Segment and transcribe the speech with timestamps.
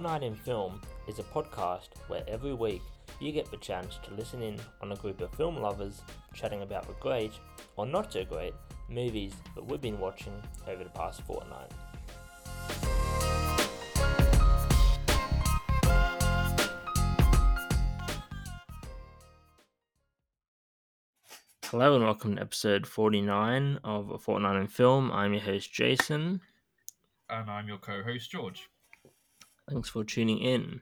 [0.00, 2.80] Fortnight in Film is a podcast where every week
[3.20, 6.00] you get the chance to listen in on a group of film lovers
[6.32, 7.32] chatting about the great,
[7.76, 8.54] or not so great,
[8.88, 10.32] movies that we've been watching
[10.66, 11.70] over the past fortnight.
[21.64, 25.12] Hello and welcome to episode 49 of A Fortnight in Film.
[25.12, 26.40] I'm your host Jason.
[27.28, 28.70] And I'm your co host, George.
[29.70, 30.80] Thanks for tuning in.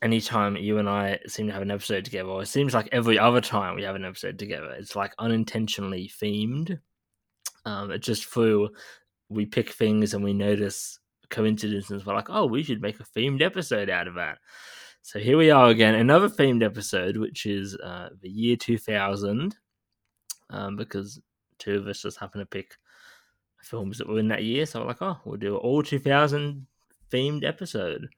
[0.00, 3.18] Anytime you and I seem to have an episode together, or it seems like every
[3.18, 6.78] other time we have an episode together, it's like unintentionally themed.
[7.66, 8.70] Um, it's just through
[9.28, 10.98] we pick things and we notice
[11.28, 12.06] coincidences.
[12.06, 14.38] We're like, oh, we should make a themed episode out of that.
[15.02, 19.54] So here we are again, another themed episode, which is uh, the year 2000,
[20.48, 21.20] um, because
[21.58, 22.76] two of us just happen to pick
[23.60, 24.64] films that were in that year.
[24.64, 26.66] So we're like, oh, we'll do all 2000
[27.10, 28.08] themed episode.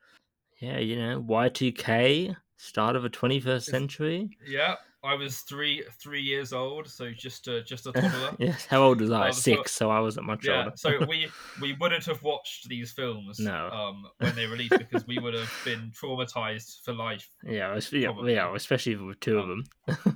[0.61, 4.31] Yeah, you know, Y2K, start of the 21st century.
[4.47, 8.35] Yeah, I was three three years old, so just a, just a toddler.
[8.39, 9.27] yes, how old was I?
[9.29, 10.73] Um, Six, so I wasn't much yeah, older.
[10.75, 11.29] so we
[11.61, 13.69] we wouldn't have watched these films No.
[13.71, 17.29] um, when they released because we would have been traumatized for life.
[17.45, 19.65] yeah, yeah, yeah, especially with two of Um,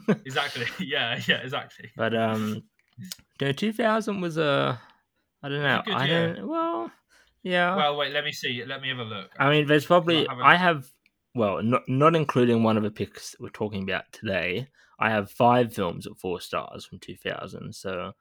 [0.07, 0.23] them.
[0.25, 0.67] Exactly.
[0.81, 1.21] Yeah.
[1.29, 1.37] Yeah.
[1.43, 1.91] Exactly.
[1.97, 2.62] but um,
[3.41, 4.81] no, 2000 was a,
[5.43, 5.83] I don't know.
[5.87, 6.34] a I year.
[6.34, 6.49] don't.
[6.49, 6.91] Well,
[7.43, 7.77] yeah.
[7.77, 8.13] Well, wait.
[8.13, 8.65] Let me see.
[8.65, 9.31] Let me have a look.
[9.39, 10.91] I mean, there's probably I have
[11.35, 14.69] well, not not including one of the picks we're talking about today.
[14.99, 17.75] I have five films at four stars from 2000.
[17.75, 18.13] So,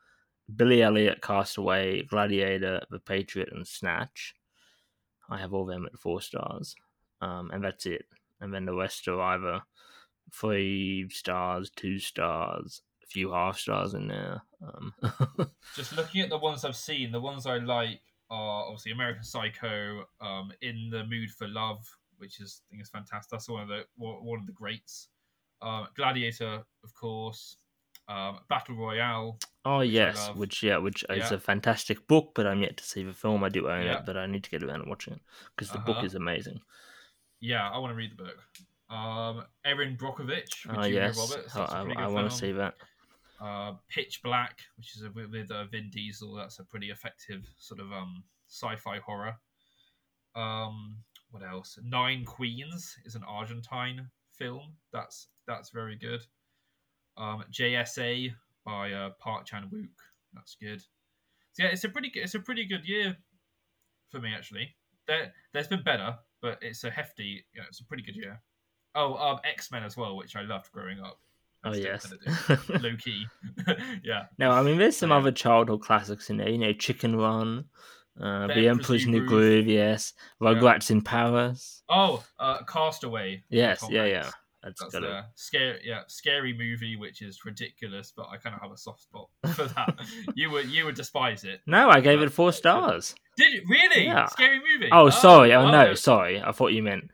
[0.56, 4.34] Billy Elliot, Castaway, Gladiator, The Patriot, and Snatch.
[5.30, 6.76] I have all them at four stars,
[7.22, 8.06] um, and that's it.
[8.40, 9.62] And then the rest are either
[10.32, 14.42] three stars, two stars, a few half stars in there.
[14.66, 14.94] Um,
[15.76, 20.06] Just looking at the ones I've seen, the ones I like are obviously American Psycho,
[20.22, 21.86] um, In the Mood for Love,
[22.18, 23.32] which is I think is fantastic.
[23.32, 25.10] That's one of the one of the greats.
[25.62, 27.58] Um, Gladiator, of course.
[28.08, 29.38] Um, Battle Royale.
[29.66, 33.04] Oh I yes, which yeah, which is a fantastic book, but I'm yet to see
[33.04, 33.44] the film.
[33.44, 33.98] I do own Yeah.
[34.00, 35.22] it, but I need to get around and watching it
[35.56, 36.06] because the book Uh-huh.
[36.06, 36.60] is amazing.
[37.40, 38.38] Yeah, I want to read the book.
[38.90, 40.66] Um, Erin Brockovich.
[40.76, 41.56] Oh yes, Roberts.
[41.56, 42.76] I, That's a pretty I want to see that.
[43.42, 46.36] Uh, Pitch Black, which is a, with, uh, Vin Diesel.
[46.36, 49.36] That's a pretty effective sort of um, sci-fi horror.
[50.36, 50.98] Um,
[51.32, 51.78] what else?
[51.84, 54.74] Nine Queens is an Argentine film.
[54.92, 56.22] That's that's very good.
[57.18, 58.32] Um, JSA
[58.66, 59.90] by uh, Park Chan Wook.
[60.34, 60.82] That's good.
[61.54, 63.18] So yeah, it's a pretty good, it's a pretty good year
[64.10, 64.76] for me actually.
[65.08, 67.46] There there's been better, but it's a hefty.
[67.54, 68.42] You know, it's a pretty good year.
[68.96, 71.20] Oh, um, X Men as well, which I loved growing up.
[71.64, 72.12] Oh yes.
[72.70, 73.26] low key.
[74.04, 74.26] yeah.
[74.38, 75.18] no, I mean there's some Yeah.
[75.18, 76.50] other childhood classics in there.
[76.50, 77.66] You know, Chicken Run,
[78.22, 79.68] uh, The Emperor's New Groove.
[79.68, 81.84] Yes, Rugrats in Paris.
[81.90, 83.44] Oh, uh, Castaway.
[83.50, 84.30] Yes, yeah, yeah.
[84.64, 88.72] That's, That's a scary, yeah, scary movie, which is ridiculous, but I kind of have
[88.74, 89.96] a soft spot for that.
[90.36, 91.62] you would, you would despise it.
[91.66, 93.16] No, I gave it four stars.
[93.38, 94.04] Did you really?
[94.04, 94.26] Yeah.
[94.26, 94.90] Scary movie.
[94.92, 95.54] Oh, sorry.
[95.54, 95.94] Oh, no, no.
[95.94, 96.42] sorry.
[96.42, 97.10] I thought you meant.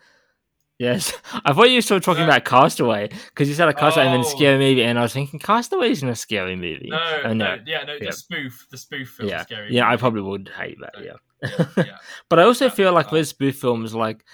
[0.77, 1.13] Yes,
[1.45, 2.27] I thought you were still talking No.
[2.29, 4.35] about Castaway because you said a Castaway and then Oh.
[4.35, 6.87] scary movie, and I was thinking Castaway isn't a scary movie.
[6.89, 8.07] No, Oh, no, yeah, no, Yeah.
[8.07, 9.73] the spoof, the spoof film, yeah, scary.
[9.73, 9.89] yeah.
[9.89, 10.91] I probably would hate that.
[10.95, 11.97] So- Yeah, yeah, yeah.
[12.29, 14.25] but I also feel like with spoof films, like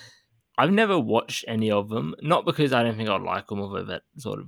[0.57, 2.16] I've never watched any of them.
[2.22, 4.47] Not because I don't think I'd like them, although that sort of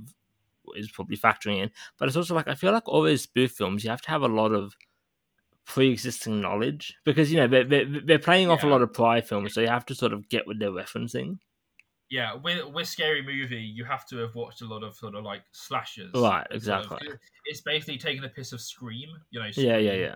[0.76, 1.70] is probably factoring in.
[2.00, 4.24] But it's also like I feel like all those spoof films, you have to have
[4.24, 4.74] a lot of
[5.66, 9.54] pre-existing knowledge because you know they're they're, they're playing off a lot of prior films,
[9.54, 11.38] so you have to sort of get what they're referencing.
[12.14, 15.24] Yeah, with with scary movie, you have to have watched a lot of sort of
[15.24, 16.12] like slashers.
[16.14, 17.18] Right, and sort of- exactly.
[17.46, 19.50] it's basically taking a piss of Scream, you know.
[19.56, 20.16] Yeah, yeah, yeah.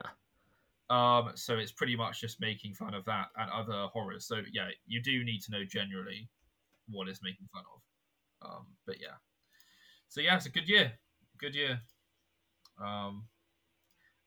[0.91, 4.28] Um, so it's pretty much just making fun of that and other horrors.
[4.28, 6.29] So yeah, you do need to know generally
[6.88, 8.47] what it's making fun of.
[8.47, 9.17] Um, but yeah,
[10.08, 10.91] so yeah, it's a good year,
[11.40, 11.82] good year.
[12.79, 13.26] Um,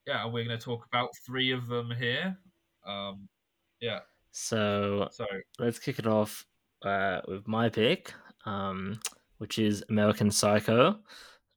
[0.09, 2.37] yeah, and we're going to talk about three of them here.
[2.85, 3.29] Um,
[3.81, 4.01] yeah,
[4.33, 5.25] So so
[5.61, 6.45] let's kick it off
[6.83, 8.13] uh, with my pick,
[8.45, 9.01] um,
[9.39, 10.99] which is American Psycho,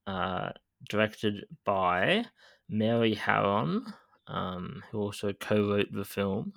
[0.08, 0.50] uh,
[0.90, 2.26] directed by
[2.70, 3.94] Mary Harron,
[4.28, 6.54] um, who also co-wrote the film.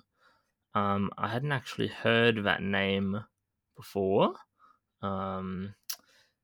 [0.73, 3.23] Um, I hadn't actually heard that name
[3.75, 4.33] before.
[5.01, 5.73] Um,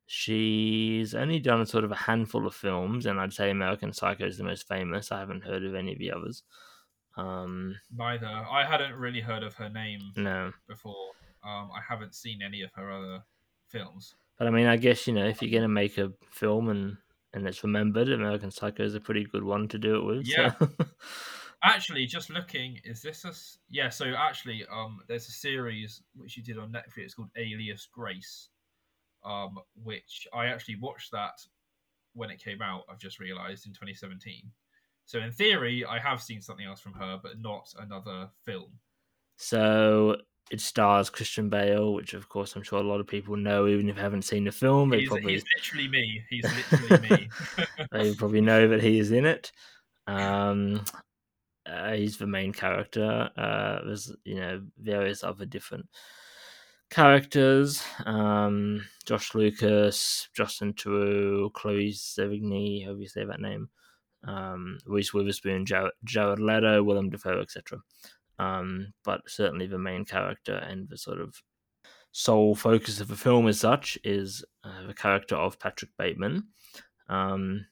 [0.08, 4.38] she's only done sort of a handful of films, and I'd say American Psycho is
[4.38, 5.12] the most famous.
[5.12, 6.44] I haven't heard of any of the others.
[7.16, 10.52] Um, neither I hadn't really heard of her name no.
[10.68, 11.12] before.
[11.46, 13.24] Um, I haven't seen any of her other
[13.68, 14.16] films.
[14.38, 16.98] But I mean, I guess you know if you're gonna make a film and
[17.34, 20.28] and it's remembered, American Psycho is a pretty good one to do it with.
[20.28, 20.54] Yeah.
[20.60, 20.70] So.
[21.66, 23.32] Actually, just looking, is this a
[23.70, 23.88] yeah?
[23.88, 28.50] So actually, um, there's a series which you did on Netflix called Alias Grace,
[29.24, 31.40] um, which I actually watched that
[32.16, 32.82] when it came out.
[32.92, 34.52] I've just realised in 2017.
[35.06, 38.72] So in theory, I have seen something else from her, but not another film.
[39.38, 40.18] So
[40.54, 43.90] it stars Christian Bale, which of course I'm sure a lot of people know, even
[43.90, 44.90] if they haven't seen the film.
[44.90, 46.24] They He's, probably he's literally me.
[46.30, 47.30] He's literally me.
[47.92, 49.52] they probably know that he is in it.
[50.06, 50.86] Um,
[51.66, 53.32] uh, he's the main character.
[53.36, 55.88] Uh, there's you know various other different
[56.92, 57.84] characters.
[58.06, 63.70] Um, Josh Lucas, Justin Theroux, Chloe Sevigny, however you say that name.
[64.24, 67.80] Um, Reese Witherspoon, Jared, Jared Leto, Willem Dafoe, etc.
[68.40, 71.42] Um, but certainly the main character and the sort of
[72.12, 76.48] sole focus of the film as such is uh, the character of Patrick Bateman.
[77.10, 77.66] Um,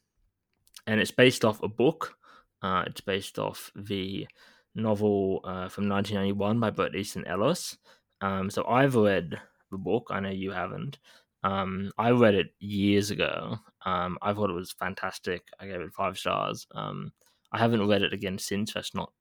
[0.87, 2.15] and it's based off a book.
[2.61, 4.27] Uh, it's based off the
[4.75, 7.77] novel uh, from 1991 by Bret Easton Ellis.
[8.21, 9.39] Um, so I've read
[9.71, 10.07] the book.
[10.11, 10.99] I know you haven't.
[11.43, 13.57] Um, I read it years ago.
[13.85, 15.43] Um, I thought it was fantastic.
[15.59, 16.67] I gave it five stars.
[16.75, 17.11] Um,
[17.51, 18.73] I haven't read it again since.
[18.73, 19.11] That's not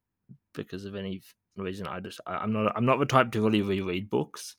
[0.53, 1.21] because of any
[1.57, 1.87] reason.
[1.87, 4.55] I just I, I'm not I'm not the type to really reread books.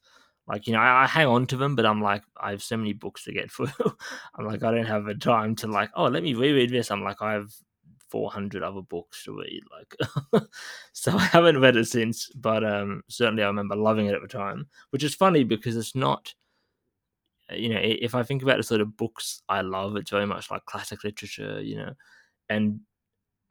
[0.46, 2.76] Like you know, I, I hang on to them, but I'm like I have so
[2.76, 3.68] many books to get through.
[4.36, 6.90] I'm like I don't have the time to like oh let me reread this.
[6.90, 7.50] I'm like I have
[8.12, 10.42] 400 other books to read like
[10.92, 14.28] so i haven't read it since but um certainly i remember loving it at the
[14.28, 16.34] time which is funny because it's not
[17.50, 20.50] you know if i think about the sort of books i love it's very much
[20.50, 21.94] like classic literature you know
[22.50, 22.80] and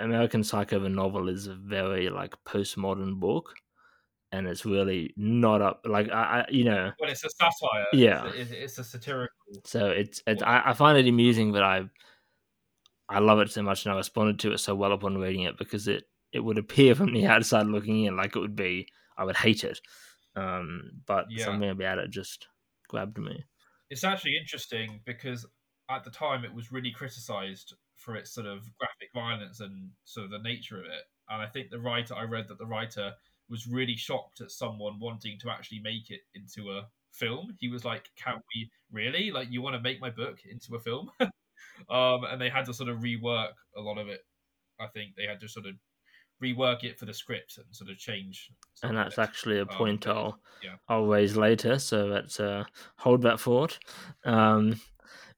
[0.02, 3.54] american psycho the novel is a very like postmodern book
[4.32, 7.86] and it's really not up like i, I you know But it's a satire.
[7.94, 8.26] Yeah.
[8.28, 9.36] It's, it's, it's a satirical.
[9.66, 11.84] so it's, it's I, I find it amusing that I
[13.10, 15.58] I love it so much and I responded to it so well upon reading it
[15.58, 18.88] because it it would appear from the outside looking in like it would be
[19.18, 19.80] I would hate it.
[20.36, 21.46] Um, but Yeah.
[21.46, 22.48] something about it just
[22.88, 23.44] grabbed me.
[23.90, 25.46] It's actually interesting because
[25.90, 30.26] at the time it was really criticized for its sort of graphic violence and sort
[30.26, 31.04] of the nature of it.
[31.30, 33.14] And I think the writer, I read that the writer
[33.50, 37.56] was really shocked at someone wanting to actually make it into a film.
[37.60, 39.30] He was like, "Can we really?
[39.32, 41.10] Like, you want to make my book into a film?"
[41.90, 44.22] um, and they had to sort of rework a lot of it.
[44.80, 45.76] I think they had to sort of
[46.44, 48.50] rework it for the script and sort of change.
[48.84, 50.76] And that's actually a Um, point but- I'll yeah.
[50.88, 51.78] I'll raise later.
[51.78, 52.64] So let's uh,
[52.98, 53.78] hold that forward.
[54.26, 54.80] Um,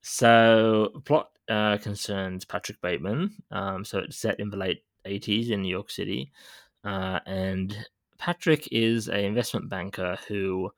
[0.01, 3.35] so plot uh, concerns Patrick Bateman.
[3.51, 6.31] Um, so it's set in the late eighties in New York City,
[6.83, 7.75] uh, and
[8.17, 10.71] Patrick is a investment banker who,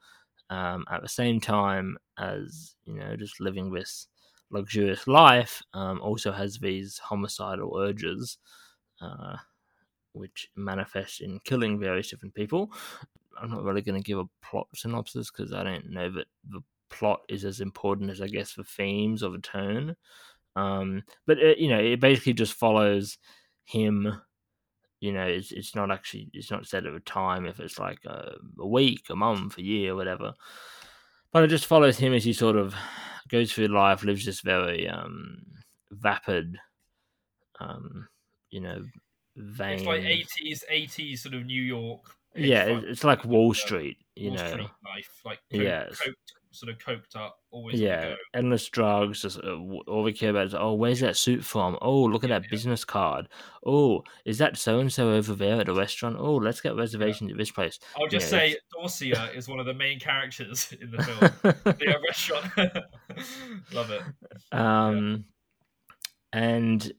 [0.49, 4.07] um, at the same time as you know, just living this
[4.51, 8.37] luxurious life, um, also has these homicidal urges.
[9.01, 9.35] Uh,
[10.13, 12.71] which manifest in killing various different people.
[13.37, 16.61] I'm not really going to give a plot synopsis because I don't know that the
[16.89, 19.97] plot is as important as I guess the themes or the tone.
[20.55, 23.17] Um, but it, you know, it basically just follows
[23.65, 24.21] him.
[25.01, 27.99] You know, it's it's not actually it's not said at a time if it's like
[28.05, 30.33] a, a week, a month, a year, whatever.
[31.31, 32.73] But it just follows him as he sort of
[33.27, 35.45] goes through life, lives this very um,
[35.91, 36.57] vapid,
[37.59, 38.07] um,
[38.51, 38.81] you know,
[39.35, 39.79] vain.
[39.79, 42.01] It's like eighties, eighties sort of New York.
[42.35, 44.49] yeah, it's like Wall Street, you Wall know.
[44.51, 45.99] Street life, like coke, Yes.
[46.01, 46.13] coked,
[46.55, 49.21] sort of coked up, always Yeah, endless drugs.
[49.21, 49.55] Just uh,
[49.87, 51.77] all we care about is oh, where's that suit from?
[51.81, 52.49] Oh, look at Yeah, that yeah.
[52.51, 53.27] business card.
[53.65, 56.17] Oh, is that so and so over there at the restaurant?
[56.19, 57.79] Oh, let's get reservations at this place.
[57.97, 61.19] I'll just Yeah, say Dorsia is one of the main characters in the film.
[61.63, 62.45] the restaurant.
[63.71, 64.01] Love it.
[64.51, 65.25] um,
[66.33, 66.91] and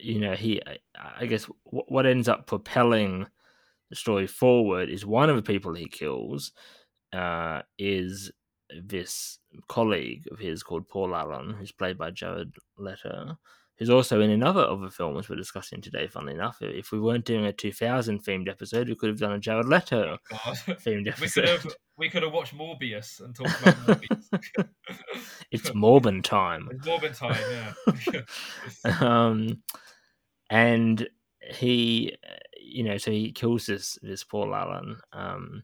[0.00, 0.78] you know he, I-
[1.20, 3.26] I guess what ends up propelling
[3.90, 6.52] the story forward is one of the people he kills
[7.12, 8.32] uh, is
[8.82, 13.38] this colleague of his called Paul Allen, who's played by Jared Leto,
[13.78, 16.06] who's also in another of the films we're discussing today.
[16.06, 19.38] Funnily enough, if we weren't doing a 2000 themed episode, we could have done a
[19.38, 20.38] Jared Leto God.
[20.66, 21.40] themed We episode.
[21.42, 24.68] could have we could have watched Morbius and talked about Morbius.
[25.50, 26.68] it's Morbin time.
[26.72, 27.72] It's Morbin time,
[28.12, 29.00] yeah.
[29.00, 29.62] um,
[30.50, 31.08] and
[31.40, 34.98] he, uh, you know, so he kills this this Paul Allen.
[35.12, 35.62] Um,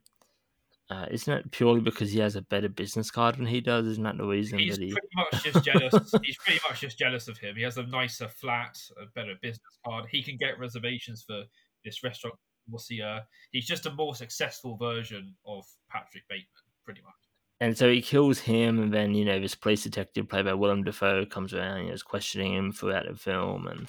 [0.91, 3.87] uh, isn't it purely because he has a better business card than he does?
[3.87, 4.93] Isn't that the reason He's that he?
[4.93, 6.15] pretty much just jealous.
[6.23, 7.57] He's pretty much just jealous of him.
[7.57, 10.07] He has a nicer flat, a better business card.
[10.11, 11.45] He can get reservations for
[11.85, 12.37] this restaurant.
[12.69, 13.01] We'll see.
[13.01, 13.21] Uh,
[13.53, 16.47] he's just a more successful version of Patrick Bateman,
[16.85, 17.15] pretty much.
[17.61, 20.83] And so he kills him, and then you know this police detective played by Willem
[20.83, 23.89] Dafoe comes around and is questioning him throughout the film, and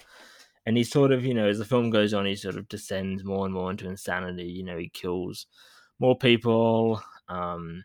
[0.65, 3.23] and he sort of, you know, as the film goes on, he sort of descends
[3.23, 4.45] more and more into insanity.
[4.45, 5.47] You know, he kills
[5.99, 7.01] more people.
[7.29, 7.83] Um,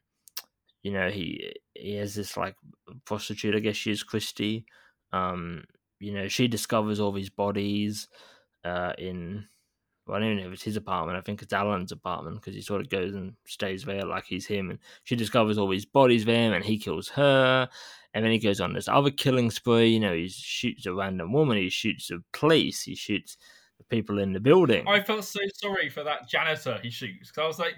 [0.82, 2.54] you know, he he has this like
[3.04, 4.64] prostitute, I guess she is Christy.
[5.12, 5.64] Um,
[6.00, 8.08] you know, she discovers all these bodies
[8.64, 9.46] uh, in
[10.08, 11.18] well, I don't even know if it's his apartment.
[11.18, 14.46] I think it's Allen's apartment because he sort of goes and stays there like he's
[14.46, 14.70] him.
[14.70, 17.68] And she discovers all these bodies there, and he kills her.
[18.14, 19.88] And then he goes on this other killing spree.
[19.88, 21.58] You know, he shoots a random woman.
[21.58, 22.82] He shoots the police.
[22.82, 23.36] He shoots
[23.76, 24.88] the people in the building.
[24.88, 27.74] I felt so sorry for that janitor he shoots because I was like,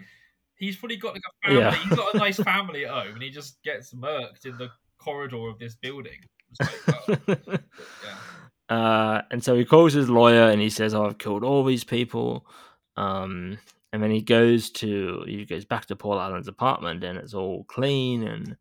[0.61, 1.63] he's probably got like a family.
[1.63, 1.75] Yeah.
[1.75, 5.49] he's got a nice family at home, and he just gets murked in the corridor
[5.49, 6.21] of this building.
[6.61, 8.17] Like, yeah.
[8.69, 11.83] Uh, and so he calls his lawyer and he says, "Oh, I've killed all these
[11.83, 12.47] people."
[12.97, 13.59] Um,
[13.93, 17.65] and then he goes to he goes back to Paul Allen's apartment and it's all
[17.65, 18.57] clean and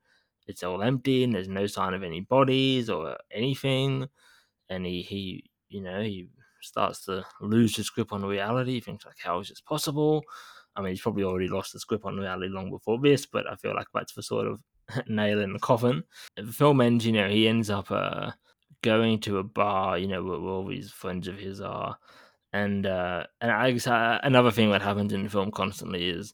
[0.48, 4.08] it's all empty and there's no sign of any bodies or anything.
[4.70, 6.29] And he he you know he
[6.62, 8.74] starts to lose his grip on reality.
[8.74, 10.24] He thinks like, how is this possible?
[10.75, 13.55] I mean, he's probably already lost his grip on reality long before this, but I
[13.55, 14.63] feel like that's the sort of
[15.07, 16.03] nail in the coffin.
[16.35, 18.31] The film ends, you know, he ends up uh,
[18.81, 21.97] going to a bar, you know, where, where all these friends of his are,
[22.53, 26.33] and uh, and I guess uh, another thing that happens in the film constantly is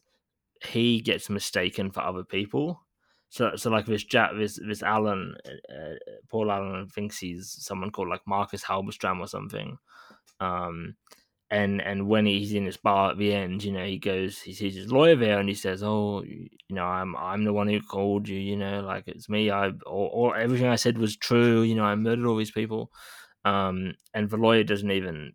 [0.64, 2.82] he gets mistaken for other people.
[3.28, 5.94] So, so like this Jack, this this Allen, uh, uh,
[6.30, 9.76] Paul Allen thinks he's someone called like Marcus Halberstram or something,
[10.40, 10.94] um,
[11.56, 14.52] and and when he's in this bar at the end, you know, he goes, he
[14.52, 17.80] sees his lawyer there, and he says, "Oh, you know, I'm I'm the one who
[17.80, 18.38] called you.
[18.38, 19.50] You know, like it's me.
[19.50, 21.62] I or, everything I said was true.
[21.62, 22.90] You know, I murdered all these people."
[23.46, 25.32] Um, and the lawyer doesn't even,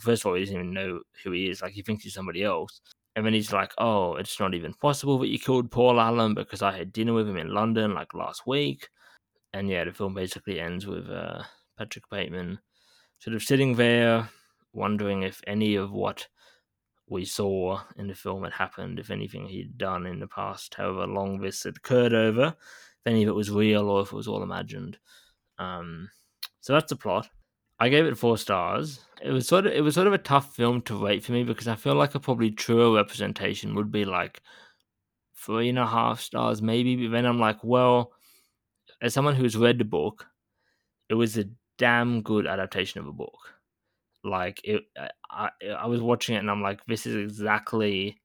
[0.00, 1.60] first of all, he doesn't even know who he is.
[1.62, 2.80] Like he thinks he's somebody else.
[3.16, 6.62] And then he's like, "Oh, it's not even possible that you killed Paul Allen because
[6.62, 8.88] I had dinner with him in London like last week."
[9.52, 11.42] And yeah, the film basically ends with uh,
[11.76, 12.60] Patrick Bateman
[13.18, 14.30] sort of sitting there
[14.78, 16.28] wondering if any of what
[17.08, 21.06] we saw in the film had happened, if anything he'd done in the past, however
[21.06, 24.28] long this had occurred over, if any of it was real or if it was
[24.28, 24.98] all imagined.
[25.58, 26.10] Um,
[26.60, 27.28] so that's the plot.
[27.80, 29.00] I gave it four stars.
[29.22, 31.44] It was sort of it was sort of a tough film to rate for me
[31.44, 34.42] because I feel like a probably truer representation would be like
[35.36, 36.96] three and a half stars, maybe.
[37.06, 38.12] But then I'm like, well,
[39.00, 40.26] as someone who's read the book,
[41.08, 41.44] it was a
[41.78, 43.54] damn good adaptation of a book.
[44.28, 44.84] Like it,
[45.30, 48.20] I, I was watching it and I'm like, this is exactly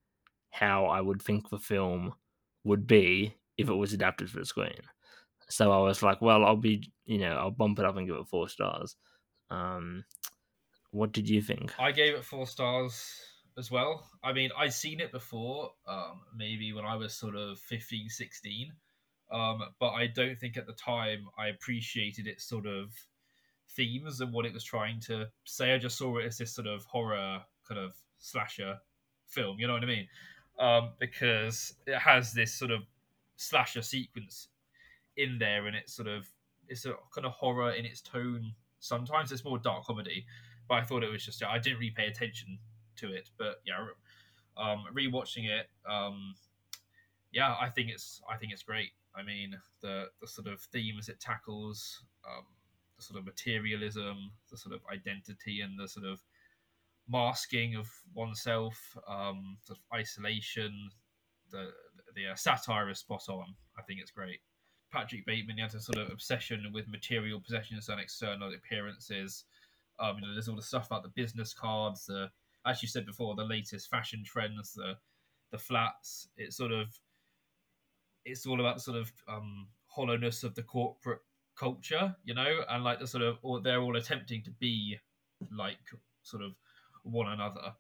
[0.51, 2.13] how I would think the film
[2.63, 4.81] would be if it was adapted for the screen.
[5.50, 8.15] So I was like, well, I'll be, you know, I'll bump it up and give
[8.15, 8.95] it four stars.
[9.50, 10.05] Um,
[10.91, 11.74] what did you think?
[11.79, 13.10] I gave it four stars
[13.57, 14.07] as well.
[14.24, 18.72] I mean, I'd seen it before, um, maybe when I was sort of 15, 16.
[19.31, 22.91] Um, but I don't think at the time I appreciated it sort of
[23.75, 25.74] themes and what it was trying to say.
[25.74, 28.77] I just saw it as this sort of horror kind of slasher
[29.27, 29.60] film.
[29.60, 30.08] You know what I mean?
[30.60, 32.82] Um, because it has this sort of
[33.38, 34.50] slasher sequence
[35.18, 36.27] in there, and it's sort of
[36.68, 38.53] it's a kind of horror in its tone.
[38.80, 40.25] Sometimes it's more dark comedy,
[40.68, 42.60] but I thought it was just I didn't really pay attention
[42.98, 43.30] to it.
[43.38, 43.86] But yeah,
[44.58, 46.36] um, rewatching it, um,
[47.32, 48.92] yeah, I think it's I think it's great.
[49.15, 52.46] I mean, the the sort of themes it tackles, um,
[53.03, 56.22] sort of materialism, the sort of identity, and the sort of
[57.07, 60.89] masking of oneself, um, sort of isolation.
[61.51, 61.72] The
[62.15, 63.55] the uh, satire is spot on.
[63.77, 64.39] I think it's great.
[64.91, 69.45] Patrick Bateman he has a sort of obsession with material possessions and external appearances.
[70.00, 72.29] Um, you know, there's all the stuff about the business cards, the
[72.65, 74.93] as you said before, the latest fashion trends, the
[75.51, 76.27] the flats.
[76.38, 76.88] It's sort of
[78.25, 81.19] it's all about the sort of um, hollowness of the corporate
[81.57, 84.98] culture, you know, and like the sort of, or they're all attempting to be
[85.55, 85.77] like
[86.22, 86.51] sort of
[87.03, 87.74] one another.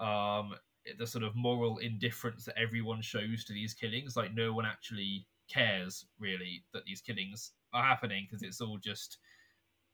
[0.00, 0.54] Um,
[0.98, 5.26] the sort of moral indifference that everyone shows to these killings, like no one actually
[5.52, 9.18] cares really that these killings are happening because it's all just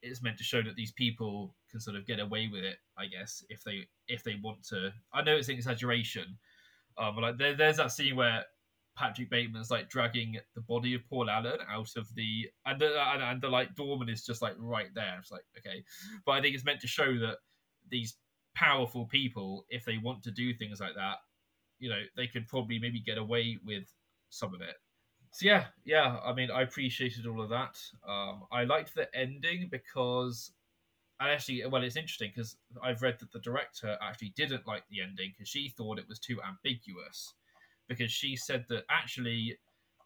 [0.03, 3.07] it's meant to show that these people can sort of get away with it, I
[3.07, 4.93] guess, if they if they want to.
[5.13, 6.39] I know it's an exaggeration,
[6.97, 8.45] um, but like there, there's that scene where
[8.99, 13.23] Patrick Bateman's like dragging the body of Paul Allen out of the and the and,
[13.23, 15.17] and the like doorman is just like right there.
[15.21, 15.85] It's like okay,
[16.27, 17.37] but I think it's meant to show that
[17.91, 18.17] these
[18.57, 21.19] powerful people, if they want to do things like that,
[21.79, 23.85] you know, they could probably maybe get away with
[24.31, 24.75] some of it.
[25.33, 26.19] So yeah, yeah.
[26.25, 27.81] I mean, I appreciated all of that.
[28.09, 30.51] Um, I liked the ending because,
[31.21, 35.03] and actually, well, it's interesting because I've read that the director actually didn't like the
[35.03, 37.35] ending because she thought it was too ambiguous
[37.89, 39.59] because she said that actually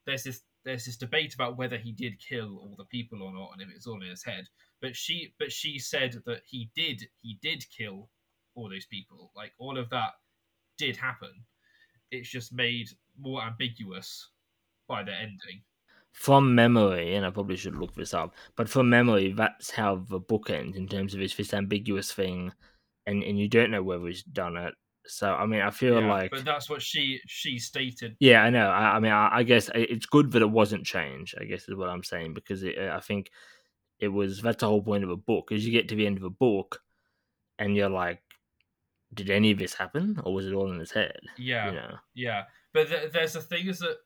[0.06, 3.50] there's this there's this debate about whether he did kill all the people or not,
[3.52, 4.46] and if it's all in his head.
[4.80, 8.08] But she, but she said that he did, he did kill
[8.54, 9.32] all those people.
[9.34, 10.12] Like all of that
[10.78, 11.32] did happen.
[12.10, 14.28] It's just made more ambiguous
[14.88, 15.62] by the ending.
[16.12, 20.20] From memory, and I probably should look this up, but from memory, that's how the
[20.20, 22.52] book ends in terms of it's this ambiguous thing,
[23.06, 24.74] and and you don't know whether he's done it.
[25.06, 28.16] So I mean, I feel Yeah, like but that's what she she stated.
[28.20, 28.68] Yeah, I know.
[28.68, 31.34] I, I mean, I, I guess it's good that it wasn't changed.
[31.40, 33.30] I guess is what I'm saying because it, I think
[33.98, 36.18] it was that's the whole point of a book is you get to the end
[36.18, 36.80] of a book
[37.58, 38.22] and you're like,
[39.14, 41.18] did any of this happen or was it all in his head?
[41.36, 41.94] Yeah, You know.
[42.14, 42.44] yeah.
[42.72, 43.96] But th- there's the thing is that,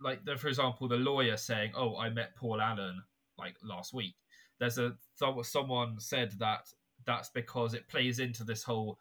[0.00, 3.02] like, the, for example, the lawyer saying, "Oh, I met Paul Allen
[3.38, 4.14] like last week."
[4.60, 6.68] There's a some- someone said that
[7.06, 8.98] that's because it plays into this whole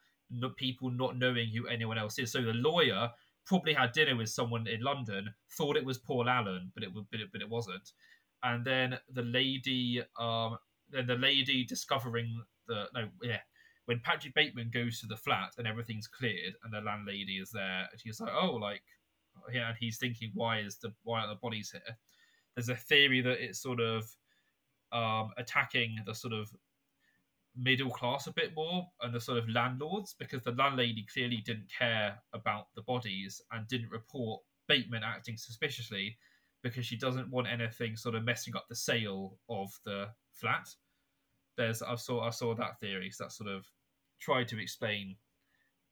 [0.57, 2.31] people not knowing who anyone else is.
[2.31, 3.09] So the lawyer
[3.45, 7.19] probably had dinner with someone in London, thought it was Paul Allen, but it but
[7.19, 7.91] it, but it wasn't.
[8.43, 10.57] And then the lady, um,
[10.89, 13.39] then the lady discovering the no, yeah,
[13.85, 17.87] when Patrick Bateman goes to the flat and everything's cleared and the landlady is there,
[17.91, 18.83] and she's like, "Oh, like,
[19.51, 21.97] yeah," and he's thinking, "Why is the why are the bodies here?"
[22.55, 24.09] There's a theory that it's sort of
[24.91, 26.49] um, attacking the sort of
[27.55, 31.69] middle class a bit more and the sort of landlords because the landlady clearly didn't
[31.77, 36.17] care about the bodies and didn't report Bateman acting suspiciously
[36.63, 40.67] because she doesn't want anything sort of messing up the sale of the flat.
[41.57, 43.65] There's I saw I saw that theory, so that sort of
[44.19, 45.15] tried to explain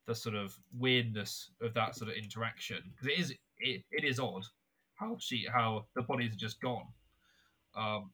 [0.07, 4.19] the sort of weirdness of that sort of interaction because it is it, it is
[4.19, 4.43] odd
[4.95, 6.87] how she how the bodies are just gone.
[7.75, 8.11] Um,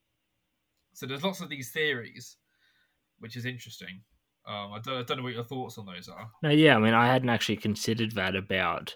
[0.93, 2.37] so there's lots of these theories,
[3.19, 4.01] which is interesting.
[4.45, 6.75] Um, I don't, I don't know what your thoughts on those are, No, yeah.
[6.75, 8.95] I mean, I hadn't actually considered that about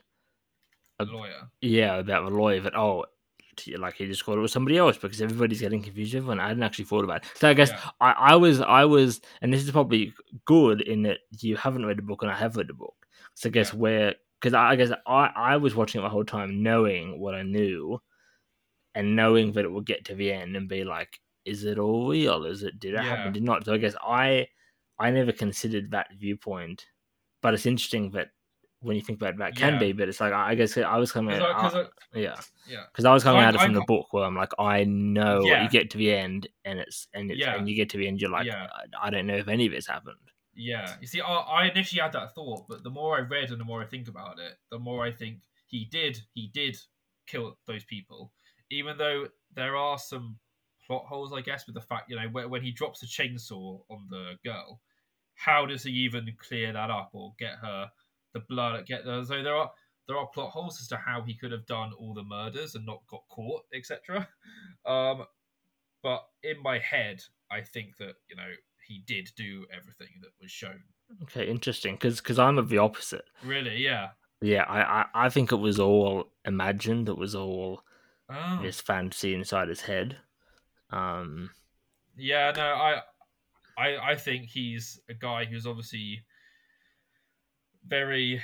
[1.00, 1.50] Uh, lawyer.
[1.62, 3.06] yeah about the lawyer that oh.
[3.78, 6.16] Like he just called it was somebody else because everybody's getting confused.
[6.16, 7.32] Everyone, I hadn't actually thought about it.
[7.36, 7.90] So I guess Yeah.
[8.00, 10.14] I, I was, I was, and this is probably
[10.46, 12.96] good in that you haven't read the book and I have read the book.
[13.36, 13.80] So I guess Yeah.
[13.80, 17.36] where, because I, I guess I, I was watching it the whole time knowing what
[17.36, 18.02] I knew
[18.96, 22.08] and knowing that it would get to the end and be like, is it all
[22.10, 22.46] real?
[22.46, 23.04] Is it, did it Yeah.
[23.16, 23.34] happen?
[23.34, 23.66] Did not?
[23.66, 24.48] So I guess I,
[25.00, 26.86] I never considered that viewpoint,
[27.42, 28.30] but it's interesting that
[28.82, 29.80] when you think about it, that can Yeah.
[29.80, 31.88] be, but it's like, I I guess I was coming, I, out- 'cause I- uh,
[32.16, 34.24] yeah, yeah, because I was coming I- at it I from the got- book where
[34.24, 35.64] I'm like, I know Yeah.
[35.64, 37.56] you get to the end and it's and it's Yeah.
[37.58, 38.50] and you get to the end, you're like.
[38.50, 38.68] I,
[39.02, 40.18] I don't know if any of it's happened.
[40.56, 43.60] Yeah, you see, I, I initially had that thought, but the more I read and
[43.62, 46.76] the more I think about it, the more I think he did, he did
[47.28, 48.34] kill those people,
[48.72, 50.38] even though there are some
[50.92, 53.80] plot holes, I guess, with the fact, you know, when, when he drops the chainsaw
[53.90, 54.82] on the girl,
[55.36, 57.90] how does he even clear that up or get her
[58.34, 58.86] the blood?
[58.86, 59.72] Get the, so there are
[60.08, 62.86] there are plot holes as to how he could have done all the murders and
[62.86, 64.28] not got caught, etc.
[64.84, 65.26] Um,
[66.02, 68.50] but in my head, I think that you know
[68.88, 70.82] he did do everything that was shown.
[71.24, 71.98] Okay, interesting.
[72.02, 73.26] Because I'm of the opposite.
[73.46, 74.10] Really, yeah.
[74.42, 77.08] Yeah, I, I I think it was all imagined.
[77.08, 77.84] It was all
[78.34, 80.18] Oh, this fantasy inside his head.
[80.92, 81.50] Um,
[82.16, 82.52] yeah.
[82.56, 83.02] No, I,
[83.78, 86.24] I, I think he's a guy who's obviously
[87.86, 88.42] very,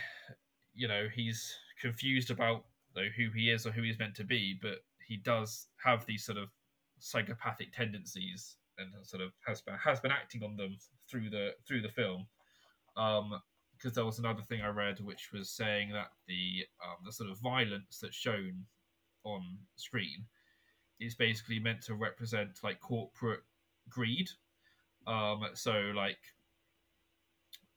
[0.74, 2.66] you know, he's confused about
[3.16, 6.38] who he is or who he's meant to be, but he does have these sort
[6.38, 6.50] of
[7.00, 10.78] psychopathic tendencies and sort of has been has been acting on them
[11.10, 12.26] through the through the film.
[12.96, 13.40] Um,
[13.78, 17.30] because there was another thing I read which was saying that the um, the sort
[17.30, 18.66] of violence that's shown
[19.24, 19.42] on
[19.76, 20.26] screen
[21.00, 23.42] is basically meant to represent like corporate
[23.90, 24.30] greed.
[25.06, 26.20] Um, so like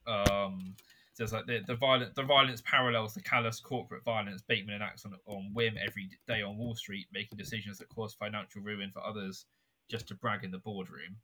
[0.07, 0.75] um,
[1.13, 5.13] says like the, the violent the violence parallels the callous corporate violence Bateman enacts on
[5.25, 9.45] on whim every day on Wall Street, making decisions that cause financial ruin for others
[9.89, 11.15] just to brag in the boardroom.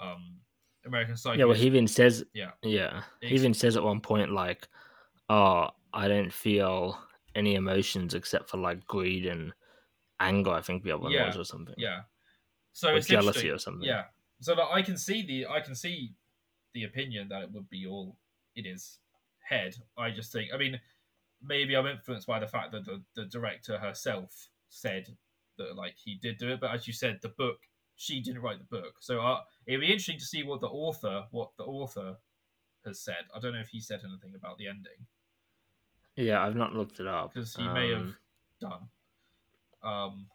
[0.00, 0.36] Um,
[0.84, 1.38] American Psycho.
[1.38, 4.68] yeah, well, he even says, yeah, yeah, he even says at one point like,
[5.28, 6.98] "Oh, I don't feel
[7.34, 9.52] any emotions except for like greed and
[10.20, 11.74] anger." I think the other one Yeah, was or something.
[11.78, 12.02] yeah.
[12.72, 13.86] So or it's jealousy or something.
[13.88, 14.04] Yeah.
[14.40, 16.12] So like, I can see the I can see
[16.74, 18.18] the opinion that it would be all
[18.56, 18.98] in his
[19.40, 19.74] head.
[19.96, 20.80] I just think I mean
[21.42, 25.08] maybe I'm influenced by the fact that the, the director herself said
[25.56, 27.58] that like he did do it, but as you said, the book
[27.96, 28.94] she didn't write the book.
[29.00, 32.16] So uh, it'd be interesting to see what the author what the author
[32.84, 33.26] has said.
[33.34, 35.06] I don't know if he said anything about the ending
[36.18, 38.16] yeah, I've not looked it up because he may have Um,
[38.60, 38.88] done.
[39.82, 40.26] Um,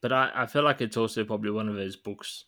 [0.00, 2.44] But I, I feel like it's also probably one of those books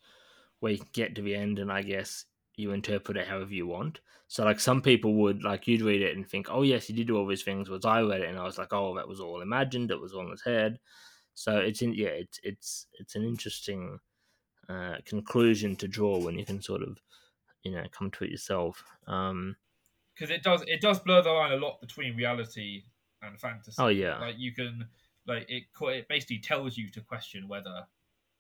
[0.61, 2.25] where you can get to the end and I guess
[2.57, 4.01] you interpret it however you want.
[4.29, 7.09] So like some people would like you'd read it and think, Oh yes, he did
[7.09, 9.21] do all these things, whereas I read it and I was like, Oh, that was
[9.21, 10.79] all imagined, it was all in his head.
[11.35, 13.99] So it's in yeah, it's it's it's an interesting
[14.69, 16.99] uh, conclusion to draw when you can sort of
[17.63, 18.85] you know come to it yourself.
[19.07, 19.57] Um,
[20.15, 22.85] because it does it does blur the line a lot between reality
[23.23, 23.77] and fantasy.
[23.79, 24.19] Oh, yeah.
[24.19, 24.89] like you can
[25.27, 25.65] like it.
[25.81, 27.87] It basically tells you to question whether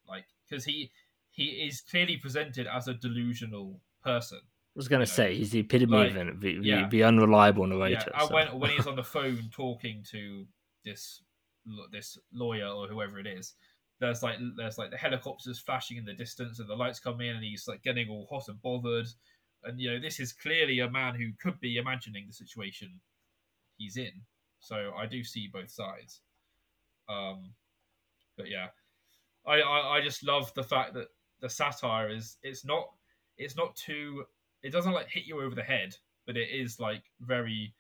[0.08, 0.90] like because he
[1.30, 4.40] he is clearly presented as a delusional person.
[4.42, 6.88] I was gonna You know, say he's the epitome like, of an, the, the, yeah.
[6.88, 8.10] the unreliable narrator.
[8.14, 10.46] Yeah, so- when when he's on the phone talking to
[10.84, 11.22] this
[11.92, 13.54] this lawyer or whoever it is,
[14.00, 17.36] there's like there's like the helicopters flashing in the distance and the lights come in
[17.36, 19.06] and he's like getting all hot and bothered,
[19.64, 22.98] and you know this is clearly a man who could be imagining the situation
[23.76, 24.12] he's in.
[24.58, 26.20] So I do see both sides.
[27.08, 27.52] Um,
[28.36, 28.68] but yeah,
[29.46, 31.08] I, I I just love the fact that
[31.40, 32.88] the satire is it's not
[33.36, 34.24] it's not too
[34.62, 35.94] it doesn't like hit you over the head,
[36.26, 37.74] but it is like very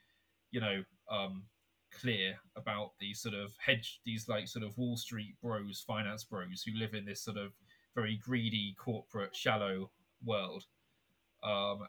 [0.50, 1.44] you know um
[2.00, 6.62] clear about these sort of hedge these like sort of Wall Street bros, finance bros
[6.62, 7.52] who live in this sort of
[7.94, 9.90] very greedy corporate shallow
[10.24, 10.64] world.
[11.42, 11.80] Um,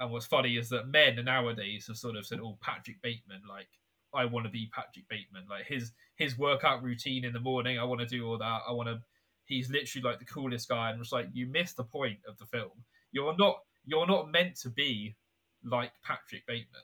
[0.00, 3.68] and what's funny is that men nowadays have sort of said, "Oh, Patrick Bateman, like
[4.14, 5.44] I want to be Patrick Bateman.
[5.48, 8.62] Like his his workout routine in the morning, I want to do all that.
[8.68, 9.00] I want to."
[9.44, 12.44] He's literally like the coolest guy, and it's like you missed the point of the
[12.46, 12.84] film.
[13.12, 15.16] You're not you're not meant to be
[15.64, 16.82] like Patrick Bateman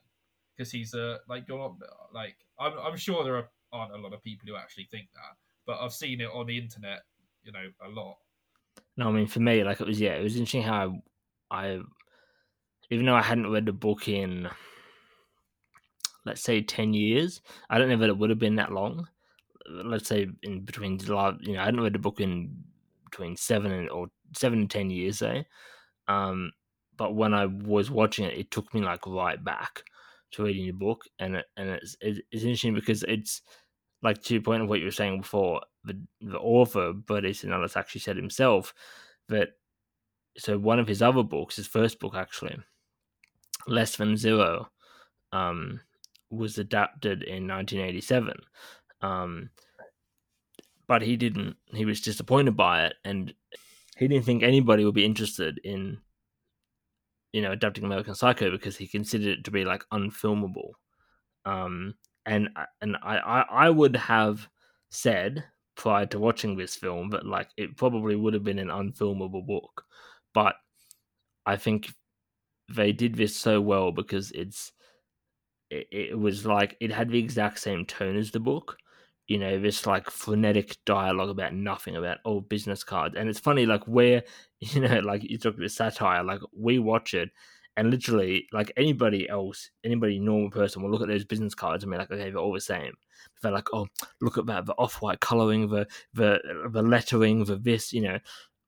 [0.57, 1.77] because he's a like you're not
[2.13, 5.37] like I'm I'm sure there are, aren't a lot of people who actually think that,
[5.67, 7.03] but I've seen it on the internet,
[7.43, 8.17] you know, a lot.
[8.97, 11.03] No, I mean for me, like it was yeah, it was interesting how
[11.51, 11.81] I, I
[12.91, 14.49] even though I hadn't read the book in
[16.25, 19.09] let's say ten years, I don't know that it would have been that long.
[19.69, 22.65] Let's say in between you know, I hadn't read the book in
[23.11, 25.47] between seven and or seven and ten years, say.
[26.09, 26.53] Um,
[26.97, 29.83] but when I was watching it, it took me like right back
[30.33, 33.43] to reading the book, and it, and it's it's it's interesting because it's
[34.03, 37.53] like to your point of what you were saying before, the the author, Bret Easton
[37.53, 38.75] Ellis actually said himself
[39.29, 39.51] that
[40.37, 42.57] so one of his other books, his first book actually,
[43.67, 44.71] Less Than Zero,
[45.33, 45.81] um,
[46.31, 48.35] was adapted in 1987.
[49.03, 49.51] Um,
[50.87, 51.57] but he didn't.
[51.67, 53.33] He was disappointed by it, and
[53.97, 55.99] he didn't think anybody would be interested in,
[57.33, 60.73] you know, adapting American Psycho because he considered it to be like unfilmable.
[61.45, 61.95] Um,
[62.27, 64.49] and and I, I I would have
[64.91, 65.45] said
[65.77, 69.85] prior to watching this film that like it probably would have been an unfilmable book,
[70.33, 70.57] but
[71.47, 71.93] I think
[72.69, 74.73] they did this so well because it's
[75.75, 78.77] it, it was like it had the exact same tone as the book.
[79.27, 83.15] You know this like frenetic dialogue about nothing about old business cards.
[83.17, 84.23] And it's funny like where
[84.61, 87.31] you know like you talk about satire like we watch it
[87.77, 91.91] and literally like anybody else anybody normal person will look at those business cards and
[91.91, 92.93] be like okay they're all the same.
[93.43, 93.87] They're like oh
[94.21, 98.19] look at that the off-white coloring the the the lettering the this you know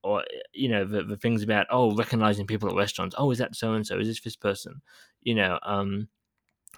[0.03, 3.15] or you know the, the things about oh recognizing people at restaurants.
[3.19, 4.81] Oh is that so and so is this this person?
[5.23, 6.09] You know um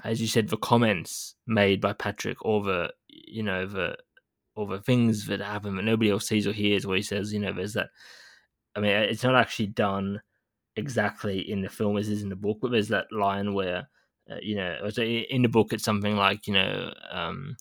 [0.05, 3.97] as you said the comments made by patrick or the you know the
[4.55, 7.41] or the things that happen that nobody else sees or hears where he says you
[7.41, 7.89] know there's that
[8.77, 10.21] i mean it's not actually done
[10.77, 13.89] exactly in the film as is in the book but there's that line where
[14.31, 14.89] uh, you know
[15.31, 17.57] in the book it's something like you know um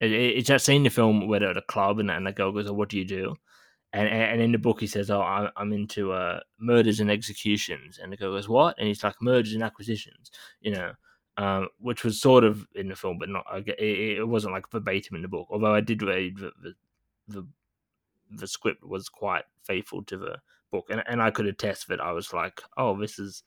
[0.00, 2.32] it, it's that scene in the film where they're at a club and, and the
[2.32, 3.34] girl goes oh what do you do?
[3.92, 8.00] And and in the book he says, "Oh, I'm I'm into uh, murders and executions,"
[8.02, 10.94] and the girl goes, "What?" And he's like, "Murders and acquisitions," you know,
[11.36, 13.44] um, which was sort of in the film, but not.
[13.66, 15.48] It, it wasn't like verbatim in the book.
[15.50, 16.74] Although I did read the the,
[17.28, 17.46] the
[18.30, 20.36] the script was quite faithful to the
[20.70, 23.42] book, and and I could attest that I was like, "Oh, this is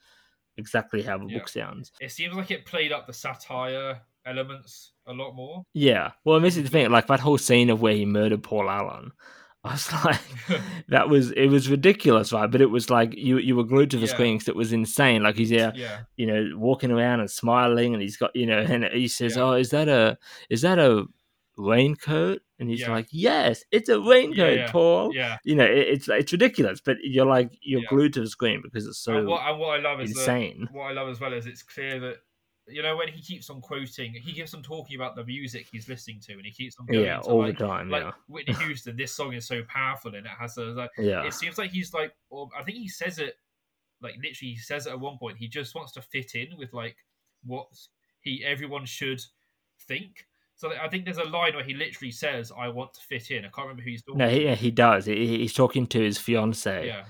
[0.58, 1.40] exactly how the Yeah.
[1.40, 5.64] book sounds." It seems like it played up the satire elements a lot more.
[5.74, 6.12] Yeah.
[6.26, 6.90] Well, this is the thing.
[6.90, 9.12] Like that whole scene of where he murdered Paul Allen.
[9.64, 10.22] I was like,
[10.88, 12.50] that was it was ridiculous, right?
[12.50, 14.12] But it was like you you were glued to the Yeah.
[14.14, 15.24] screen 'cause it was insane.
[15.24, 18.60] Like he's there, yeah, you know, walking around and smiling, and he's got you know,
[18.60, 19.44] and he says, Yeah.
[19.44, 20.18] "Oh, is that a
[20.50, 21.06] is that a
[21.58, 24.70] raincoat?" And he's like, "Yes, it's a raincoat.
[24.70, 25.38] Paul." yeah.
[25.44, 28.88] You know, it, it's it's ridiculous, but you're like you're glued to the screen because
[28.88, 30.70] it's so and, what, and what I love is that insane.
[30.72, 32.18] what I love as well is it's clear that
[32.68, 35.88] you know when he keeps on quoting, he keeps on talking about the music he's
[35.88, 37.90] listening to, and he keeps on going Yeah, all like, the time.
[37.90, 38.98] like yeah, Whitney Houston.
[38.98, 40.92] This song is so powerful, and it has a like.
[40.98, 43.36] yeah, It seems like he's like, or I think he says it,
[44.02, 45.38] like literally, he says it at one point.
[45.38, 46.98] He just wants to fit in with like
[47.46, 47.68] what
[48.22, 49.22] he everyone should
[49.88, 50.26] think.
[50.56, 53.40] So I think there's a line where he literally says, "I want to fit in."
[53.46, 54.18] I can't remember who he's talking.
[54.20, 54.34] no, to.
[54.36, 55.06] he, yeah, he does.
[55.06, 56.88] He, he's talking to his fiance.
[56.88, 57.06] yeah,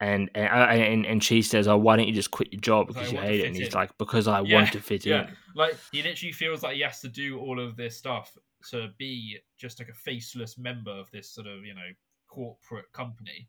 [0.00, 2.88] and and, uh, and and she says, "Oh, why don't you just quit your job
[2.88, 3.74] Because you hate it?" And he's in.
[3.74, 5.26] like, "Because I Yeah, want to fit yeah.
[5.26, 8.36] in." like he literally feels like he has to do all of this stuff
[8.70, 11.88] to be just like a faceless member of this sort of you know
[12.28, 13.48] corporate company,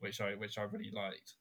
[0.00, 1.34] which I which I really liked.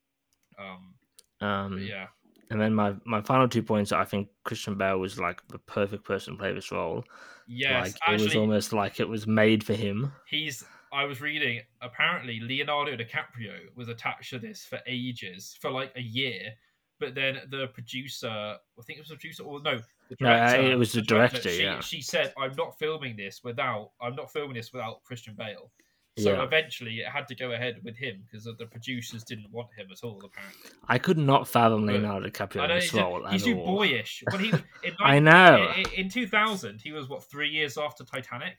[0.59, 0.95] Um,
[1.41, 2.07] Um, yeah,
[2.49, 6.03] And then my, my final two points I think Christian Bale was like the perfect
[6.05, 7.03] person to play this role.
[7.47, 10.11] yes, like it was almost like it was made for him.
[10.27, 10.63] he's.
[10.95, 11.62] I was reading.
[11.81, 16.53] Apparently, Leonardo DiCaprio was attached to this for ages, for like a year.
[16.99, 19.79] But then the producer, I think it was the producer, or no,
[20.10, 21.81] the No, uh, it was the director, She, yeah.
[21.81, 23.91] she said, "I'm not filming this without.
[24.01, 25.71] I'm not filming this without Christian Bale."
[26.17, 26.43] So Yeah.
[26.43, 30.01] eventually, it had to go ahead with him because the producers didn't want him at
[30.01, 30.23] all.
[30.23, 34.23] Apparently, I could not fathom Leonardo DiCaprio in this he's, too- role he's too boyish.
[34.31, 34.53] But he,
[34.84, 35.73] in, I know.
[35.75, 38.55] in, in 2000, he was what three years after Titanic,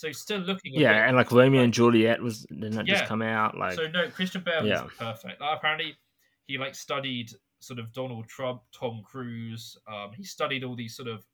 [0.00, 0.72] so he's still looking.
[0.72, 2.94] Yeah, bit- and like Romeo and Juliet was didn't Yeah.
[2.94, 3.56] just come out?
[3.58, 4.86] Like so no, Christian Bale Yeah.
[4.86, 5.40] is perfect.
[5.42, 5.94] Like, apparently,
[6.46, 9.76] he like studied sort of Donald Trump, Tom Cruise.
[9.86, 11.26] Um, he studied all these sort of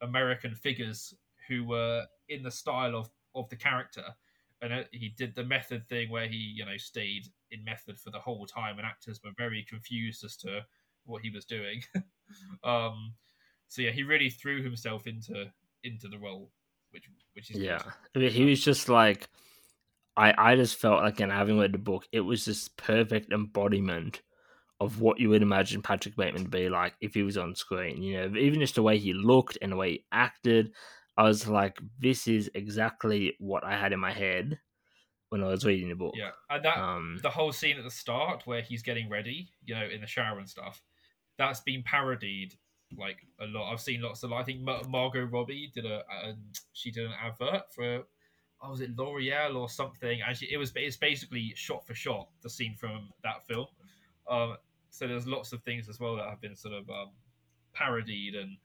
[0.00, 1.12] American figures
[1.46, 4.04] who were in the style of of the character,
[4.62, 8.18] and he did the method thing where he you know stayed in method for the
[8.20, 10.64] whole time, and actors were very confused as to
[11.04, 11.82] what he was doing.
[12.64, 13.14] um,
[13.68, 15.52] so yeah, he really threw himself into
[15.84, 16.50] into the role,
[16.96, 17.82] which which is yeah.
[18.14, 19.28] I mean, he was just like
[20.16, 24.22] I I just felt like in having read the book, it was this perfect embodiment
[24.80, 28.02] of what you would imagine Patrick Bateman to be like if he was on screen.
[28.02, 30.72] You know, even just the way he looked and the way he acted,
[31.16, 34.58] I was like, this is exactly what I had in my head
[35.28, 36.14] when I was reading the book.
[36.16, 39.74] Yeah, and that Um, the whole scene at the start where he's getting ready, you
[39.74, 40.82] know, in the shower and stuff,
[41.36, 42.54] that's been parodied
[42.98, 43.72] like a lot.
[43.72, 44.32] I've seen lots of.
[44.32, 46.36] I think Mar- Margot Robbie did a, um
[46.72, 48.04] she did an advert for,
[48.62, 50.20] oh, was it L'Oreal or something?
[50.26, 53.66] And she, it was it's basically shot for shot the scene from that film.
[54.28, 54.56] Um,
[54.90, 57.10] so there's lots of things as well that have been sort of um,
[57.74, 58.56] parodied and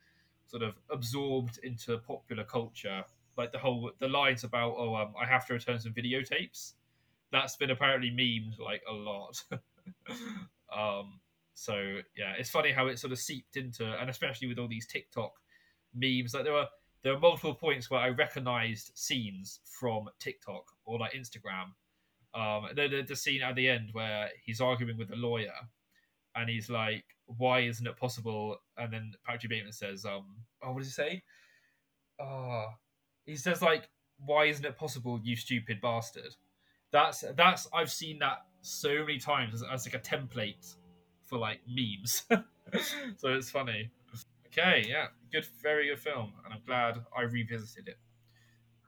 [0.47, 3.03] sort of absorbed into popular culture.
[3.37, 6.73] Like the whole the lines about oh um, I have to return some videotapes
[7.31, 9.43] that's been apparently memed like a lot.
[10.75, 11.19] um,
[11.53, 14.87] so yeah, it's funny how it sort of seeped into, and especially with all these
[14.87, 15.31] TikTok
[15.93, 16.67] memes, like there were
[17.03, 21.73] there were multiple points where I recognized scenes from TikTok or like Instagram.
[22.33, 25.53] Um, the, the, the scene at the end where he's arguing with the lawyer,
[26.35, 30.25] and he's like, "Why isn't it possible?" And then Patrick Bateman says, "Um,
[30.63, 31.23] oh, what does he say?
[32.19, 32.67] Oh,
[33.25, 33.89] he says like,
[34.25, 36.35] "Why isn't it possible, you stupid bastard?"
[36.91, 40.75] That's that's I've seen that so many times as, as like a template
[41.31, 42.23] for like memes.
[43.17, 43.89] so it's funny.
[44.47, 47.97] Okay, yeah, good, very good film, and I'm glad I revisited it.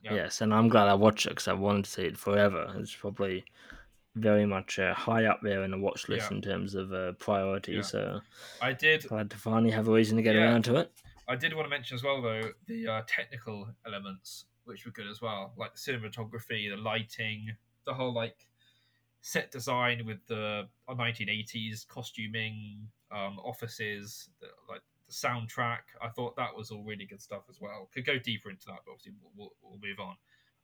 [0.03, 0.15] Yeah.
[0.15, 2.69] Yes, and I'm glad I watched it because I wanted to see it forever.
[2.77, 3.45] It's probably
[4.15, 6.35] very much uh, high up there in the watch list Yeah.
[6.35, 7.75] in terms of uh, priority.
[7.75, 7.81] Yeah.
[7.83, 8.19] So
[8.61, 10.91] I did glad to finally have a reason to get around to it.
[11.29, 15.07] I did want to mention as well, though, the uh, technical elements, which were good
[15.07, 17.47] as well, like the cinematography, the lighting,
[17.85, 18.35] the whole like
[19.23, 25.79] set design with the uh, 1980s costuming, um, offices, the, like the soundtrack.
[26.01, 27.89] I thought that was all really good stuff as well.
[27.93, 30.15] Could go deeper into that, but obviously we'll, we'll, we'll move on.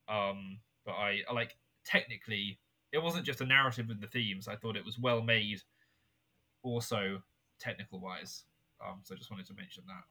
[0.10, 2.60] Um, but I, I like technically,
[2.92, 4.50] it wasn't just a narrative with the themes.
[4.50, 5.62] I thought it was well made,
[6.62, 7.22] also
[7.60, 8.44] technical wise.
[8.86, 10.04] Um, so I just wanted to mention that.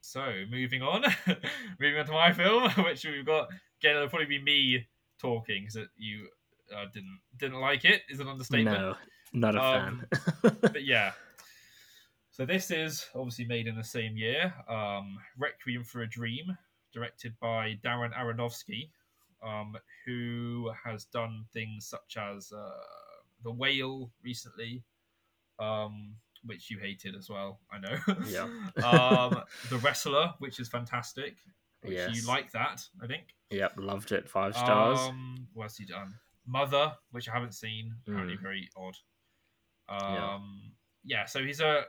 [0.00, 1.04] So moving on,
[1.78, 3.48] moving on to my film, which we've got.
[3.82, 4.86] Again, it'll probably be me
[5.18, 6.28] talking because you
[6.74, 8.02] uh, didn't didn't like it.
[8.08, 8.78] Is an understatement.
[9.32, 10.06] No, not a Um,
[10.42, 10.56] fan.
[10.60, 11.12] But yeah.
[12.30, 14.54] So this is obviously made in the same year.
[14.68, 16.56] Um, Requiem for a Dream,
[16.92, 18.88] directed by Darren Aronofsky,
[19.42, 22.70] um, who has done things such as uh,
[23.44, 24.82] The Whale recently,
[25.58, 26.14] um,
[26.46, 27.60] which you hated as well.
[27.70, 27.98] I know.
[28.26, 28.44] Yeah.
[28.88, 31.36] um, the Wrestler, which is fantastic.
[31.82, 32.16] Which Yes.
[32.16, 33.24] you like that, I think.
[33.50, 34.26] yep, loved it.
[34.28, 35.00] Five stars.
[35.00, 36.14] Um, what else he done?
[36.46, 37.94] Mother, which I haven't seen.
[38.06, 38.42] Apparently Mm.
[38.42, 38.96] very odd.
[39.90, 40.34] Yeah.
[40.34, 40.72] Um,
[41.04, 41.24] yeah.
[41.26, 41.84] So he's a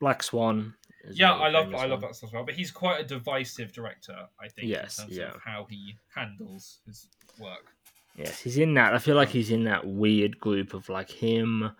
[0.00, 0.74] Black Swan.
[1.10, 1.32] yeah.
[1.32, 2.10] I love I love one.
[2.10, 2.44] that stuff as well.
[2.44, 4.16] But he's quite a divisive director.
[4.40, 4.68] I think.
[4.68, 5.34] Yes, In terms yeah.
[5.34, 7.66] of how he handles his work.
[8.16, 8.94] Yes, he's in that.
[8.94, 11.70] I feel like he's in that weird group of like him,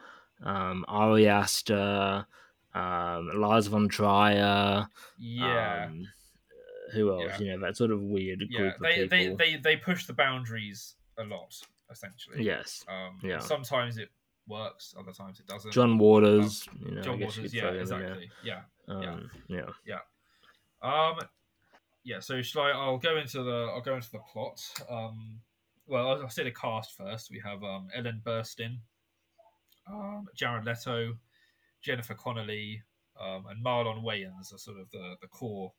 [0.45, 2.27] um, Ari Aster,
[2.75, 4.87] um, Lars von Trier.
[5.19, 5.87] Yeah.
[5.87, 6.05] Um,
[6.93, 7.33] who else?
[7.33, 7.39] Yeah.
[7.41, 8.59] You know, that sort of weird yeah.
[8.61, 11.55] group They, of they they they push the boundaries a lot.
[11.91, 12.45] Essentially.
[12.45, 12.85] yes.
[12.89, 13.39] Um, Yeah.
[13.39, 14.11] Sometimes it
[14.47, 14.95] works.
[14.99, 15.73] Other times it doesn't.
[15.73, 16.69] John Waters.
[16.85, 17.53] you know, John Waters.
[17.55, 17.61] Yeah.
[17.63, 17.99] throw him in there.
[17.99, 18.31] Exactly.
[18.45, 18.61] Yeah.
[18.89, 19.67] Um, yeah.
[19.87, 19.99] Yeah.
[20.83, 21.19] Um,
[22.05, 22.21] yeah.
[22.21, 22.71] So shall I?
[22.71, 23.71] I'll go into the.
[23.75, 24.61] I'll go into the plot.
[24.91, 25.41] Um,
[25.87, 27.31] well, I'll, I'll say the cast first.
[27.31, 28.79] We have um, Ellen Burstyn,
[29.91, 31.17] um, Jared Leto,
[31.83, 32.83] Jennifer Connelly,
[33.21, 35.73] um, and Marlon Wayans are sort of the the core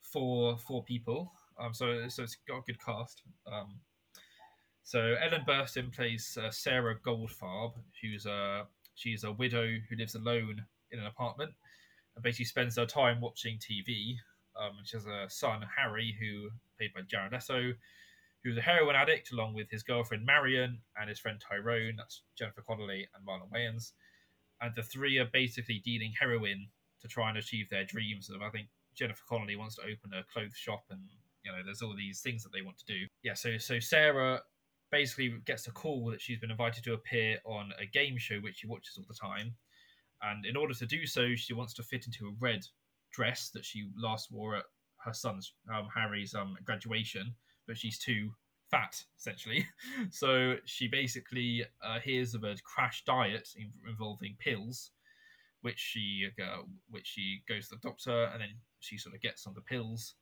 [0.00, 1.32] four four people.
[1.58, 3.22] Um, so so it's got a good cast.
[3.50, 3.80] Um,
[4.86, 10.64] so Ellen Burstyn plays uh, Sarah Goldfarb, who's a she's a widow who lives alone
[10.92, 11.50] in an apartment
[12.14, 14.14] and basically spends her time watching TV.
[14.56, 17.72] Um, she has a son, Harry, who played by Jared Leto,
[18.44, 21.96] who's a heroin addict, along with his girlfriend Marion and his friend Tyrone.
[21.96, 23.90] That's Jennifer Connelly and Marlon Wayans,
[24.60, 26.68] and the three are basically dealing heroin
[27.02, 28.30] to try and achieve their dreams.
[28.30, 31.00] Of I think Jennifer Connelly wants to open a clothes shop, and
[31.44, 33.00] you know, there's all these things that they want to do.
[33.24, 34.42] Yeah, so so Sarah
[34.90, 38.58] basically gets a call that she's been invited to appear on a game show which
[38.58, 39.54] she watches all the time.
[40.22, 42.64] And in order to do so, she wants to fit into a red
[43.12, 44.64] dress that she last wore at
[45.04, 47.34] her son's um, Harry's um, graduation,
[47.66, 48.30] but she's too
[48.70, 49.66] fat essentially.
[50.10, 53.48] so she basically uh, hears of a crash diet
[53.88, 54.90] involving pills,
[55.62, 59.46] which she uh, which she goes to the doctor, and then she sort of gets
[59.46, 60.14] on the pills,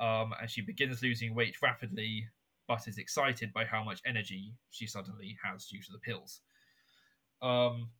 [0.00, 2.26] um, and she begins losing weight rapidly
[2.68, 6.40] but is excited by how much energy she suddenly has due to the pills.
[7.42, 7.90] Um,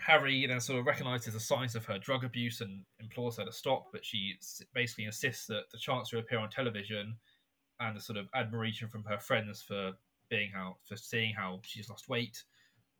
[0.00, 3.52] Harry then sort of recognizes the signs of her drug abuse and implores her to
[3.52, 4.34] stop, but she
[4.74, 7.16] basically insists that the chance to appear on television
[7.80, 9.92] and the sort of admiration from her friends for
[10.30, 12.42] being how for seeing how she's lost weight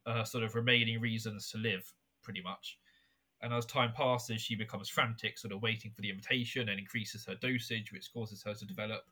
[0.06, 1.90] are sort of remaining reasons to live,
[2.22, 2.78] pretty much.
[3.42, 7.24] And as time passes, she becomes frantic, sort of waiting for the invitation and increases
[7.24, 9.04] her dosage, which causes her to develop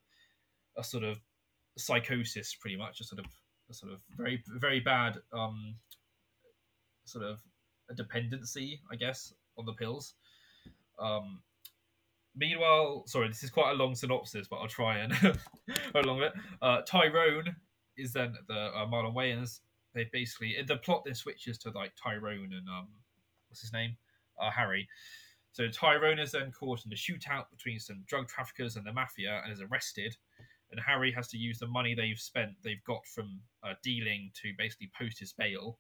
[0.79, 1.19] a sort of
[1.77, 3.27] psychosis, pretty much, a sort of
[3.71, 5.75] a sort of very very bad um,
[7.05, 7.39] sort of
[7.91, 10.15] a dependency, I guess, on the pills.
[10.99, 11.41] Um,
[12.37, 16.33] meanwhile, sorry, this is quite a long synopsis, but I'll try and go along with
[16.35, 16.41] it.
[16.63, 17.57] Uh, Tyrone
[17.97, 19.61] is then the uh, Marlon Wayans.
[19.95, 22.89] They basically the plot then switches to like Tyrone and um,
[23.49, 23.97] what's his name,
[24.41, 24.89] uh, Harry.
[25.53, 29.41] So Tyrone is then caught in a shootout between some drug traffickers and the mafia
[29.43, 30.17] and is arrested
[30.71, 34.53] and Harry has to use the money they've spent, they've got from uh, dealing to
[34.59, 35.79] basically post his bail.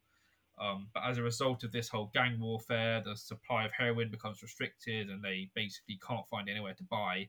[0.60, 4.42] Um, but as a result of this whole gang warfare, the supply of heroin becomes
[4.42, 7.28] restricted, and they basically can't find anywhere to buy.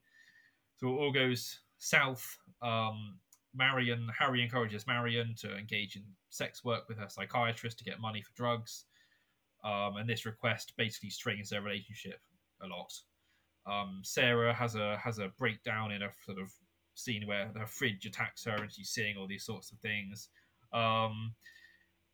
[0.78, 2.26] So it all goes south.
[2.62, 3.20] Um,
[3.54, 8.22] Marion, Harry encourages Marion to engage in sex work with her psychiatrist to get money
[8.22, 8.86] for drugs.
[9.64, 12.20] Um, and this request basically strains their relationship
[12.64, 12.94] a lot.
[13.66, 16.52] Um, Sarah has a has a breakdown in a sort of
[17.00, 20.30] scene where her fridge attacks her and she's seeing all these sorts of things.
[20.74, 21.34] Um,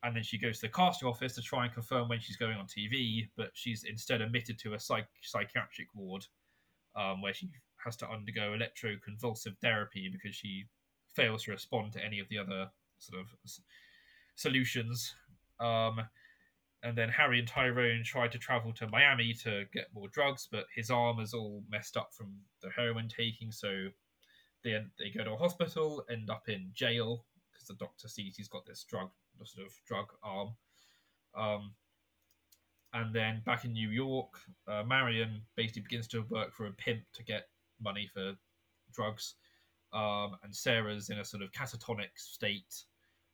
[0.04, 2.58] and then she goes to the casting office to try and confirm when she's going
[2.58, 6.26] on TV, but she's instead admitted to a psych- psychiatric ward
[6.95, 7.50] um, where she
[7.84, 10.65] has to undergo electroconvulsive therapy because she
[11.15, 12.69] fails to respond to any of the other
[13.00, 13.62] sort of s-
[14.36, 15.15] solutions.
[15.60, 16.02] Um,
[16.84, 20.65] and then Harry and Tyrone try to travel to Miami to get more drugs, but
[20.76, 22.28] his arm is all messed up from
[22.62, 23.88] the heroin taking, so
[24.65, 27.23] they they go to a hospital, end up in jail
[27.54, 29.10] because the doctor sees he's got this drug,
[29.45, 30.49] sort of drug arm.
[31.38, 31.71] Um,
[32.93, 34.34] and then back in New York,
[34.67, 37.49] uh, Marion basically begins to work for a pimp to get
[37.82, 38.34] money for
[38.93, 39.36] drugs.
[39.93, 42.84] Um, and Sarah's in a sort of catatonic state.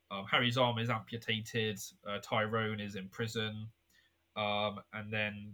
[0.09, 1.79] Um, Harry's arm is amputated.
[2.07, 3.67] Uh, Tyrone is in prison.
[4.35, 5.53] Um, and then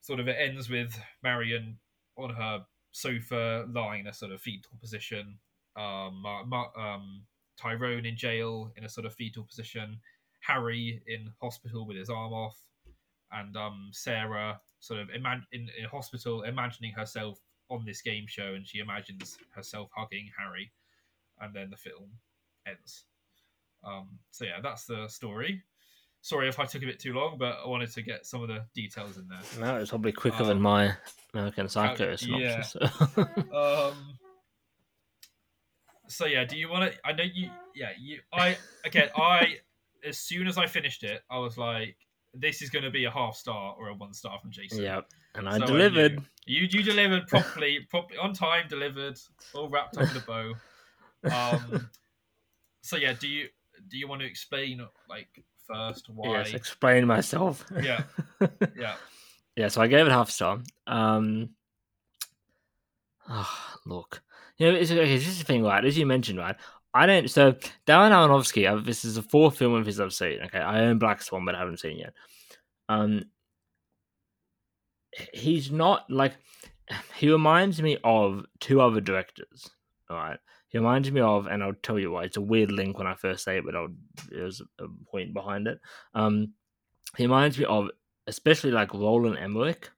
[0.00, 1.78] sort of it ends with Marion
[2.18, 5.38] on her sofa, lying in a sort of fetal position.
[5.76, 7.22] Um, um,
[7.58, 9.98] Tyrone in jail in a sort of fetal position.
[10.40, 12.58] Harry in hospital with his arm off,
[13.30, 17.38] and um, Sarah sort of in, in hospital, imagining herself
[17.70, 20.70] on this game show, and she imagines herself hugging Harry,
[21.40, 22.10] and then the film
[22.66, 23.04] ends.
[23.84, 25.62] Um, so yeah, that's the story
[26.22, 28.48] sorry if I took a bit too long, but I wanted to get some of
[28.48, 29.40] the details in there.
[29.60, 30.94] No, it's probably quicker um, than my
[31.34, 32.76] American Psycho uh, synopsis.
[32.80, 33.24] Yeah.
[33.52, 33.94] um,
[36.08, 36.98] so yeah, do you want to?
[37.04, 37.50] I know you.
[37.74, 38.20] Yeah, you.
[38.32, 39.08] I again.
[39.16, 39.56] I
[40.04, 41.96] as soon as I finished it, I was like,
[42.34, 45.00] "This is going to be a half star or a one star from Jason." Yeah,
[45.34, 46.18] and I so delivered.
[46.18, 48.66] I you, you delivered properly, properly on time.
[48.68, 49.18] Delivered,
[49.54, 50.54] all wrapped up in a bow.
[51.24, 51.88] Um.
[52.80, 53.46] so yeah, do you
[53.88, 55.28] do you want to explain like
[55.66, 56.38] first why.
[56.38, 57.64] Yes, explain myself.
[57.82, 58.02] Yeah,
[58.76, 58.94] yeah,
[59.56, 59.68] yeah.
[59.68, 60.60] So I gave it half star.
[60.86, 61.50] Um,
[63.28, 64.22] oh, look,
[64.58, 65.84] you know, it's, okay, this is the thing, right?
[65.84, 66.56] As you mentioned, right?
[66.94, 67.30] I don't.
[67.30, 67.52] So
[67.86, 70.40] Darren Aronofsky, uh, this is the fourth film of his I've seen.
[70.42, 72.12] Okay, I own Black Swan, but I haven't seen yet.
[72.88, 73.24] Um,
[75.32, 76.34] he's not like
[77.14, 79.70] he reminds me of two other directors.
[80.10, 80.38] All right,
[80.72, 82.24] he reminds me of, and I'll tell you why.
[82.24, 83.88] It's a weird link when I first say it, but I'll,
[84.30, 85.78] there's a point behind it.
[86.14, 86.54] Um,
[87.16, 87.90] he reminds me of,
[88.26, 89.90] especially like Roland Emmerich,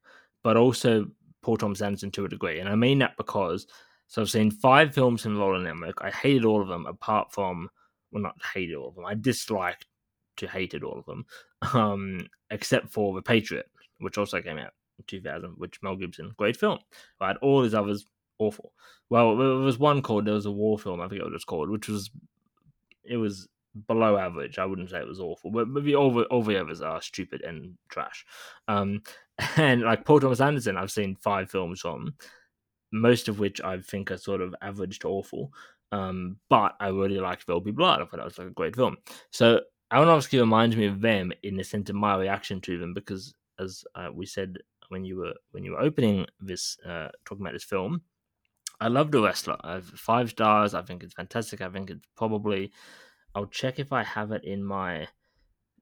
[0.43, 1.07] but also
[1.43, 2.59] Paul Thomas Anderson to a degree.
[2.59, 3.69] And I mean that because
[4.09, 5.99] So I've seen five films from Roland Emmerich.
[6.01, 7.71] I hated all of them, apart from
[8.11, 9.07] well, not hated all of them.
[9.07, 9.87] I disliked
[10.39, 11.25] to hated all of them,
[11.73, 16.57] um, except for The Patriot, which also came out in 2000, which Mel Gibson, great
[16.57, 16.81] film.
[17.21, 18.07] Right, all his others
[18.39, 18.73] awful.
[19.11, 21.01] Well, there was one called there was a war film.
[21.01, 22.11] I forget what was called, which was
[23.05, 23.49] it was
[23.87, 24.59] below average.
[24.59, 27.77] I wouldn't say it was awful, but all the all the others are stupid and
[27.89, 28.25] trash.
[28.69, 29.03] Um,
[29.57, 32.15] and like Paul Thomas Anderson, I've seen five films from,
[32.93, 35.53] most of which I think are sort of average to awful.
[35.93, 38.01] Um, but I really liked There'll Be Blood.
[38.01, 38.97] I thought that was like a great film.
[39.31, 39.61] So
[39.93, 43.85] Aronofsky reminds me of them in the sense of my reaction to them because, as
[43.95, 44.57] uh, we said
[44.89, 48.03] when you were when you were opening this uh, talking about this film,
[48.81, 49.57] I love The Wrestler.
[49.61, 50.75] I have five stars.
[50.75, 51.61] I think it's fantastic.
[51.61, 52.73] I think it's probably.
[53.35, 55.09] I'll check if I have it in my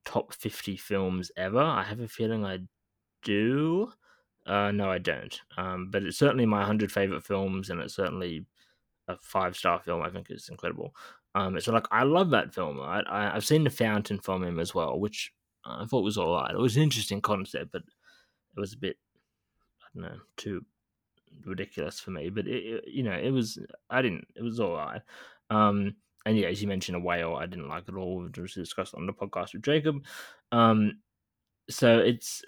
[0.04, 1.60] top 50 films ever.
[1.60, 2.60] I have a feeling I
[3.22, 3.92] do.
[4.46, 5.40] Uh, no, I don't.
[5.56, 8.46] Um, but it's certainly my 100 favorite films, and it's certainly
[9.08, 10.02] a five star film.
[10.02, 10.94] I think it's incredible.
[11.34, 12.78] Um, so like I love that film.
[12.78, 13.04] Right?
[13.08, 15.32] I, I've seen The Fountain from him as well, which
[15.64, 16.50] I thought was all right.
[16.50, 17.82] It was an interesting concept, but
[18.56, 18.96] it was a bit
[19.82, 20.64] I don't know too
[21.44, 22.30] ridiculous for me.
[22.30, 23.58] But it, it, you know, it was
[23.90, 24.26] I didn't.
[24.34, 25.02] It was all right.
[25.50, 28.26] Um, and yeah, as you mentioned, a whale I didn't like at all.
[28.26, 30.04] It was discussed on the podcast with Jacob.
[30.50, 30.98] Um,
[31.68, 32.42] so it's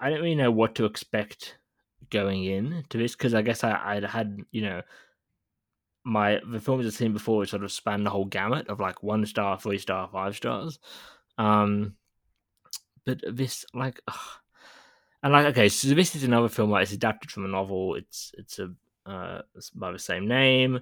[0.00, 1.58] I don't really know what to expect
[2.10, 4.82] going in to this because I guess I I'd had you know
[6.04, 9.26] my the films I've seen before sort of span the whole gamut of like one
[9.26, 10.78] star, three star, five stars.
[11.36, 11.94] Um,
[13.04, 14.00] but this like.
[14.08, 14.40] Ugh,
[15.28, 17.96] and like okay, so this is another film like it's adapted from a novel.
[17.96, 18.72] It's it's a
[19.04, 19.42] uh,
[19.74, 20.80] by the same name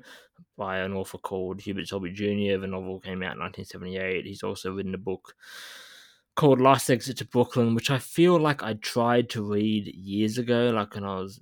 [0.57, 2.61] by an author called Hubert Selby Jr.
[2.61, 4.25] The novel came out in 1978.
[4.25, 5.35] He's also written a book
[6.37, 10.71] called Last Exit to Brooklyn, which I feel like I tried to read years ago,
[10.71, 11.41] like when I was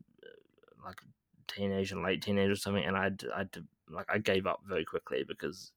[0.83, 3.55] like a teenager, late teenager or something, and I'd I'd
[3.91, 5.73] like I gave up very quickly because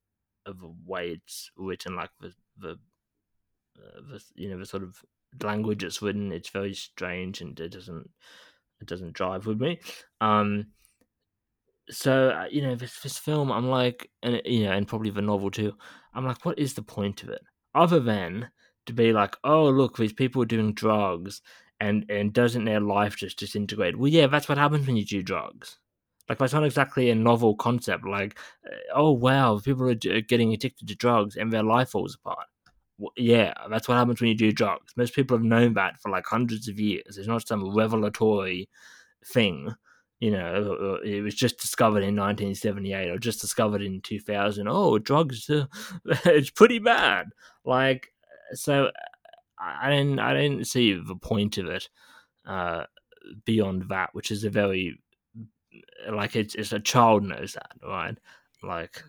[0.45, 2.79] of the way it's written, like the the,
[3.77, 5.03] uh, the you know the sort of
[5.41, 6.31] language it's written.
[6.31, 8.09] It's very strange and it doesn't
[8.81, 9.79] it doesn't drive with me.
[10.21, 10.67] Um,
[11.89, 15.21] so uh, you know this this film, I'm like, and you know, and probably the
[15.21, 15.73] novel too.
[16.13, 17.41] I'm like, what is the point of it
[17.75, 18.49] other than
[18.87, 21.41] to be like, oh look, these people are doing drugs,
[21.79, 23.97] and and doesn't their life just disintegrate?
[23.97, 25.77] Well, yeah, that's what happens when you do drugs.
[26.29, 28.05] Like that's not exactly a novel concept.
[28.05, 32.47] Like, uh, oh wow, people are getting addicted to drugs and their life falls apart
[33.15, 34.93] yeah, that's what happens when you do drugs.
[34.95, 37.17] Most people have known that for like hundreds of years.
[37.17, 38.69] It's not some revelatory
[39.25, 39.73] thing.
[40.19, 44.67] You know, it was just discovered in 1978 or just discovered in 2000.
[44.67, 45.65] Oh, drugs, uh,
[46.25, 47.27] it's pretty bad.
[47.63, 48.11] Like,
[48.53, 48.89] so
[49.59, 51.89] I didn't, I didn't see the point of it
[52.47, 52.85] uh,
[53.45, 54.99] beyond that, which is a very,
[56.09, 58.17] like, it's, it's a child knows that, right?
[58.63, 59.03] Like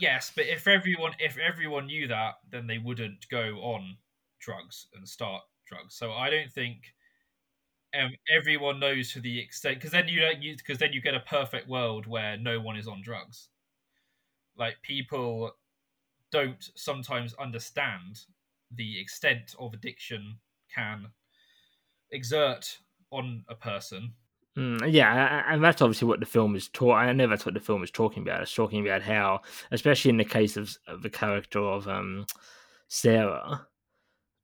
[0.00, 3.96] yes, but if everyone if everyone knew that, then they wouldn't go on
[4.40, 5.94] drugs and start drugs.
[5.94, 6.94] So I don't think
[7.98, 11.20] um, everyone knows to the extent because then you don't because then you get a
[11.20, 13.48] perfect world where no one is on drugs.
[14.56, 15.52] Like people
[16.30, 18.20] don't sometimes understand
[18.70, 20.38] the extent of addiction
[20.74, 21.08] can
[22.10, 22.78] exert
[23.10, 24.12] on a person
[24.56, 26.94] Mm, yeah, and that's obviously what the film is talking.
[26.94, 28.42] I know that's what the film is talking about.
[28.42, 29.40] It's talking about how,
[29.72, 32.26] especially in the case of, of the character of um,
[32.88, 33.66] Sarah,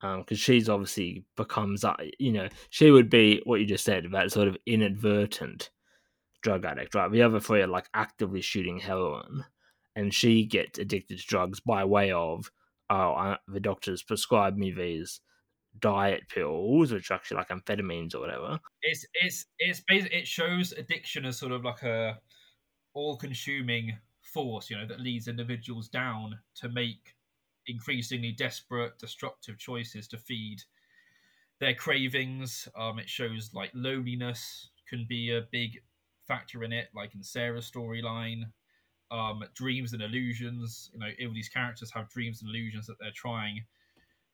[0.00, 4.04] because um, she's obviously becomes, uh, you know, she would be what you just said
[4.04, 5.70] about sort of inadvertent
[6.42, 7.12] drug addict, right?
[7.12, 9.44] The other three are like actively shooting heroin,
[9.96, 12.50] and she gets addicted to drugs by way of,
[12.90, 15.20] oh, I, the doctors prescribed me these
[15.78, 18.58] diet pills, which are actually like amphetamines or whatever.
[18.82, 22.18] It's it's it's basically it shows addiction as sort of like a
[22.92, 27.14] all-consuming force, you know, that leads individuals down to make
[27.66, 30.62] increasingly desperate, destructive choices to feed
[31.60, 32.68] their cravings.
[32.76, 35.80] Um, it shows like loneliness can be a big
[36.26, 38.44] factor in it, like in Sarah's storyline.
[39.12, 40.90] Um, dreams and illusions.
[40.92, 43.64] You know, all these characters have dreams and illusions that they're trying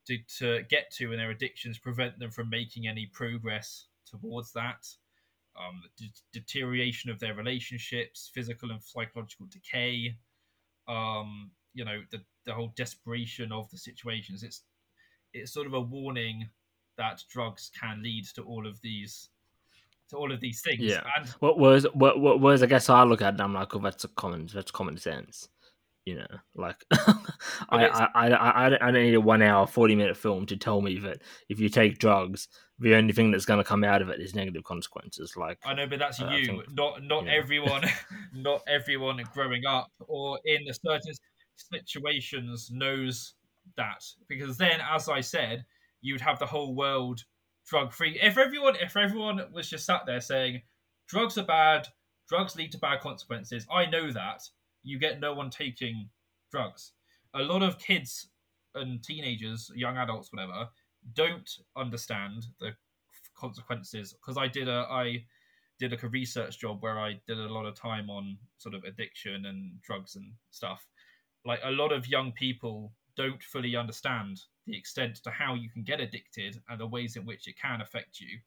[0.06, 4.86] to, to get to and their addictions prevent them from making any progress towards that.
[5.58, 5.82] Um,
[6.32, 10.14] deterioration of their relationships, physical and psychological decay,
[10.86, 14.42] um, you know, the, the whole desperation of the situations.
[14.42, 14.62] It's
[15.32, 16.48] it's sort of a warning
[16.96, 19.30] that drugs can lead to all of these
[20.10, 20.82] to all of these things.
[20.82, 21.02] Yeah.
[21.16, 24.04] And what was what, what whereas I guess I look at I'm like, oh, that's
[24.04, 25.48] a common that's common sense.
[26.06, 30.16] You know, like I, I, I, I, I don't need a one hour, 40 minute
[30.16, 32.46] film to tell me that if you take drugs,
[32.78, 35.36] the only thing that's going to come out of it is negative consequences.
[35.36, 36.46] Like, I know, but that's uh, I you.
[36.46, 37.32] think, not not know.
[37.32, 37.82] everyone,
[38.32, 41.14] not everyone growing up or in a certain
[41.56, 43.34] situations knows
[43.76, 45.64] that because then, as I said,
[46.02, 47.24] you'd have the whole world
[47.66, 48.18] drug free.
[48.22, 50.62] If everyone, if everyone was just sat there saying
[51.08, 51.88] drugs are bad,
[52.28, 54.42] drugs lead to bad consequences, I know that
[54.86, 56.08] you get no one taking
[56.50, 56.92] drugs.
[57.34, 58.28] A lot of kids
[58.74, 60.68] and teenagers, young adults, whatever,
[61.14, 62.72] don't understand the
[63.36, 65.24] consequences because I did a I
[65.78, 68.84] did like a research job where I did a lot of time on sort of
[68.84, 70.86] addiction and drugs and stuff.
[71.44, 75.82] Like a lot of young people don't fully understand the extent to how you can
[75.82, 78.38] get addicted and the ways in which it can affect you.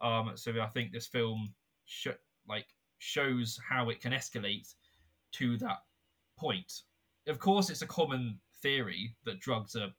[0.00, 1.54] Um, so I think this film
[1.86, 2.08] sh-
[2.48, 2.66] like
[2.98, 4.74] shows how it can escalate
[5.32, 5.78] to that
[6.38, 6.82] point.
[7.26, 9.90] Of course, it's a common theory that drugs are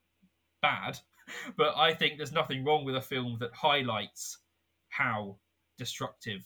[0.62, 1.00] bad,
[1.58, 4.38] but I think there's nothing wrong with a film that highlights
[4.90, 5.38] how
[5.78, 6.44] destructive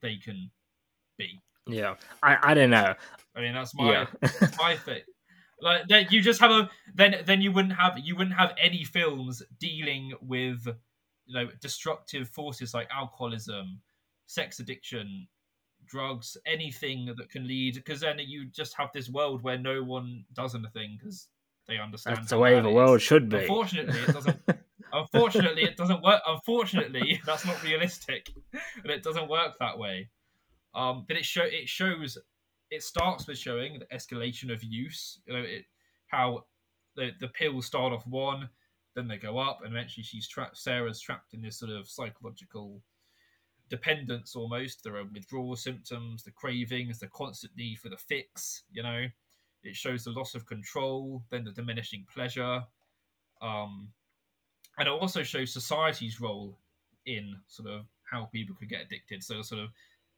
[0.00, 0.50] they can
[1.18, 1.40] be.
[1.66, 2.94] yeah, I, I don't know.
[3.36, 4.06] I mean, that's my Yeah.
[4.58, 5.02] my thing.
[5.60, 8.82] Like then you just have a then then you wouldn't have you wouldn't have any
[8.82, 10.66] films dealing with
[11.26, 13.80] you know destructive forces like alcoholism,
[14.26, 15.28] sex addiction,
[15.92, 20.24] drugs, anything that can lead because then you just have this world where no one
[20.32, 21.28] does anything because
[21.68, 22.16] they understand.
[22.16, 22.74] That's the way bad the is.
[22.74, 23.38] world should be.
[23.38, 24.40] Unfortunately, it doesn't.
[24.94, 26.20] Unfortunately, it doesn't work.
[26.26, 28.30] Unfortunately, that's not realistic,
[28.82, 30.08] and it doesn't work that way.
[30.74, 32.18] Um, but it show it shows.
[32.70, 35.20] It starts with showing the escalation of use.
[35.26, 35.64] You know, it
[36.08, 36.44] how
[36.96, 38.48] the the pills start off one,
[38.96, 40.56] then they go up, and eventually she's trapped.
[40.56, 42.82] Sarah's trapped in this sort of psychological
[43.72, 44.84] dependence almost.
[44.84, 48.64] There are withdrawal symptoms, the cravings, the constant need for the fix.
[48.70, 49.06] You know,
[49.64, 52.62] it shows the loss of control, then the diminishing pleasure.
[53.40, 53.88] Um,
[54.76, 56.58] and it also shows society's role
[57.06, 59.24] in sort of how people could get addicted.
[59.24, 59.70] So sort of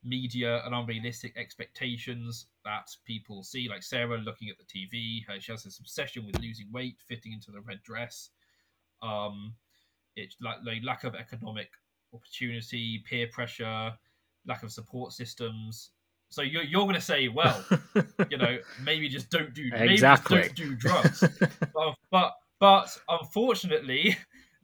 [0.03, 5.53] media and unrealistic expectations that people see, like Sarah looking at the TV, her, she
[5.53, 8.31] has this obsession with losing weight, fitting into the red dress.
[9.01, 9.55] Um,
[10.17, 11.71] it's like, like lack of economic
[12.15, 13.93] opportunity, peer pressure,
[14.47, 15.91] lack of support systems.
[16.31, 17.65] So you're, you're going to say, well,
[18.31, 20.43] you know, maybe just don't do maybe Exactly.
[20.43, 21.25] just don't do drugs.
[21.75, 24.17] but, but but unfortunately,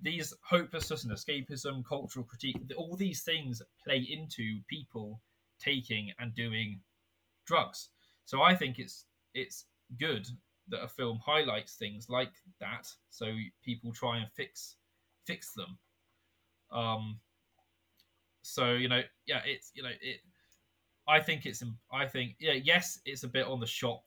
[0.02, 5.20] these hopelessness and escapism, cultural critique, all these things play into people
[5.60, 6.80] taking and doing
[7.46, 7.90] drugs.
[8.24, 9.66] So I think it's it's
[9.98, 10.26] good
[10.68, 13.26] that a film highlights things like that, so
[13.64, 14.76] people try and fix
[15.26, 15.78] fix them.
[16.72, 17.18] Um.
[18.42, 20.20] So you know, yeah, it's you know it.
[21.08, 21.62] I think it's
[21.92, 24.02] I think yeah yes it's a bit on the shock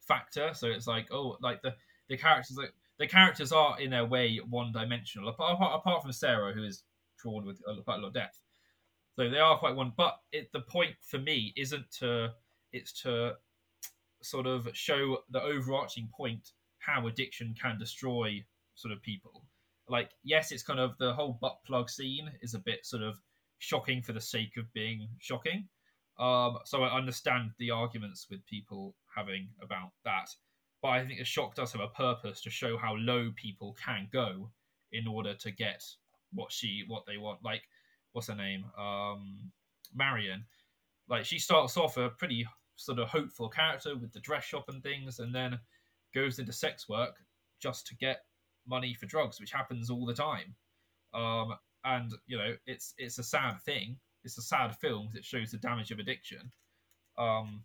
[0.00, 0.50] factor.
[0.54, 1.74] So it's like oh like the
[2.08, 6.52] the characters like the characters are in their way one dimensional apart, apart, from Sarah
[6.52, 6.82] who is
[7.22, 8.40] drawn with quite a lot of depth.
[9.16, 12.32] So they are quite one, but it, the point for me isn't to
[12.72, 13.34] it's to
[14.22, 19.44] sort of show the overarching point how addiction can destroy sort of people.
[19.88, 23.16] Like yes, it's kind of the whole butt plug scene is a bit sort of
[23.58, 25.68] shocking for the sake of being shocking.
[26.18, 30.28] Um, so I understand the arguments with people having about that,
[30.82, 34.08] but I think the shock does have a purpose to show how low people can
[34.12, 34.50] go
[34.92, 35.82] in order to get
[36.32, 37.44] what she what they want.
[37.44, 37.62] Like
[38.12, 39.50] what's her name, um,
[39.94, 40.44] Marion.
[41.08, 42.46] Like she starts off a pretty
[42.76, 45.58] sort of hopeful character with the dress shop and things, and then
[46.14, 47.14] goes into sex work
[47.60, 48.22] just to get
[48.66, 50.54] money for drugs, which happens all the time.
[51.14, 51.54] Um,
[51.84, 53.96] and you know, it's it's a sad thing.
[54.24, 56.50] It's a sad film 'cause it shows the damage of addiction.
[57.16, 57.64] Um,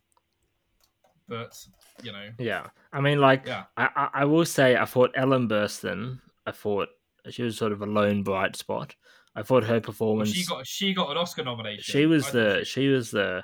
[1.28, 1.56] but
[2.02, 6.20] you know, yeah, I mean, like, yeah, I, I, will say, I thought Ellen Burstyn.
[6.46, 6.90] I thought
[7.30, 8.96] she was sort of a lone bright spot.
[9.36, 10.32] I thought her well, performance.
[10.32, 11.82] she got she got an Oscar nomination.
[11.84, 13.44] she was I the she- she was the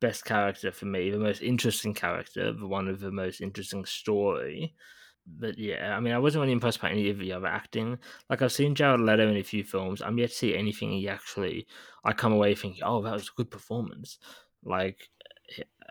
[0.00, 4.74] best character for me, the most interesting character, the one with the most interesting story.
[5.38, 7.98] But yeah, I mean, I wasn't really impressed by any of the other acting.
[8.30, 10.02] Like I've seen Jared Leto in a few films.
[10.02, 11.66] I'm yet to see anything he actually.
[12.04, 14.18] I come away thinking, oh, that was a good performance.
[14.64, 15.08] Like,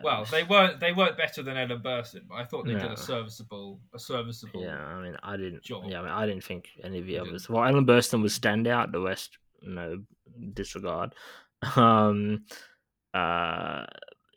[0.02, 2.96] well, they weren't they weren't better than Ellen Burstyn, but I thought they did a
[2.96, 4.62] serviceable a serviceable.
[4.62, 5.62] yeah, I mean, I didn't.
[5.62, 5.84] Job.
[5.86, 7.48] Yeah, I mean, I didn't think any of the You others.
[7.48, 8.92] Well, Ellen Burstyn was standout.
[8.92, 10.02] The rest, no
[10.54, 11.14] disregard.
[11.74, 12.44] Um,
[13.12, 13.84] uh,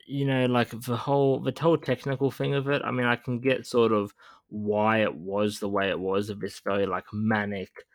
[0.08, 2.82] you know, like the whole the whole technical thing of it.
[2.84, 4.12] I mean, I can get sort of
[4.52, 7.86] why it was the way it was of this very like manic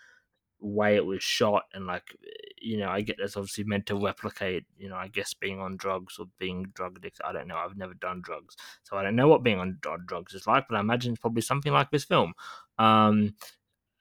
[0.59, 2.15] way it was shot and like
[2.59, 5.77] you know, I get that's obviously meant to replicate, you know, I guess being on
[5.77, 7.25] drugs or being drug addicted.
[7.25, 7.57] I don't know.
[7.57, 10.65] I've never done drugs, so I don't know what being on, on drugs is like.
[10.67, 12.33] But I imagine it's probably something like this film.
[12.79, 13.35] Um,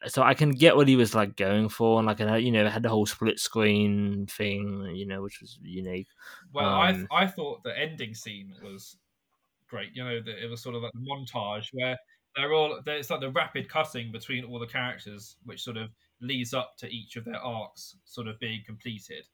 [0.07, 2.83] so I can get what he was like going for, and like you know, had
[2.83, 6.09] the whole split screen thing, you know, which was unique.
[6.53, 8.97] Well, um, I I thought the ending scene was
[9.69, 9.91] great.
[9.95, 11.97] You know, that it was sort of like a montage where
[12.37, 15.89] they're all it's like the rapid cutting between all the characters, which sort of
[16.21, 19.25] leads up to each of their arcs sort of being completed.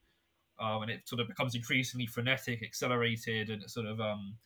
[0.60, 4.36] Um, and it sort of becomes increasingly frenetic, accelerated, and sort of um,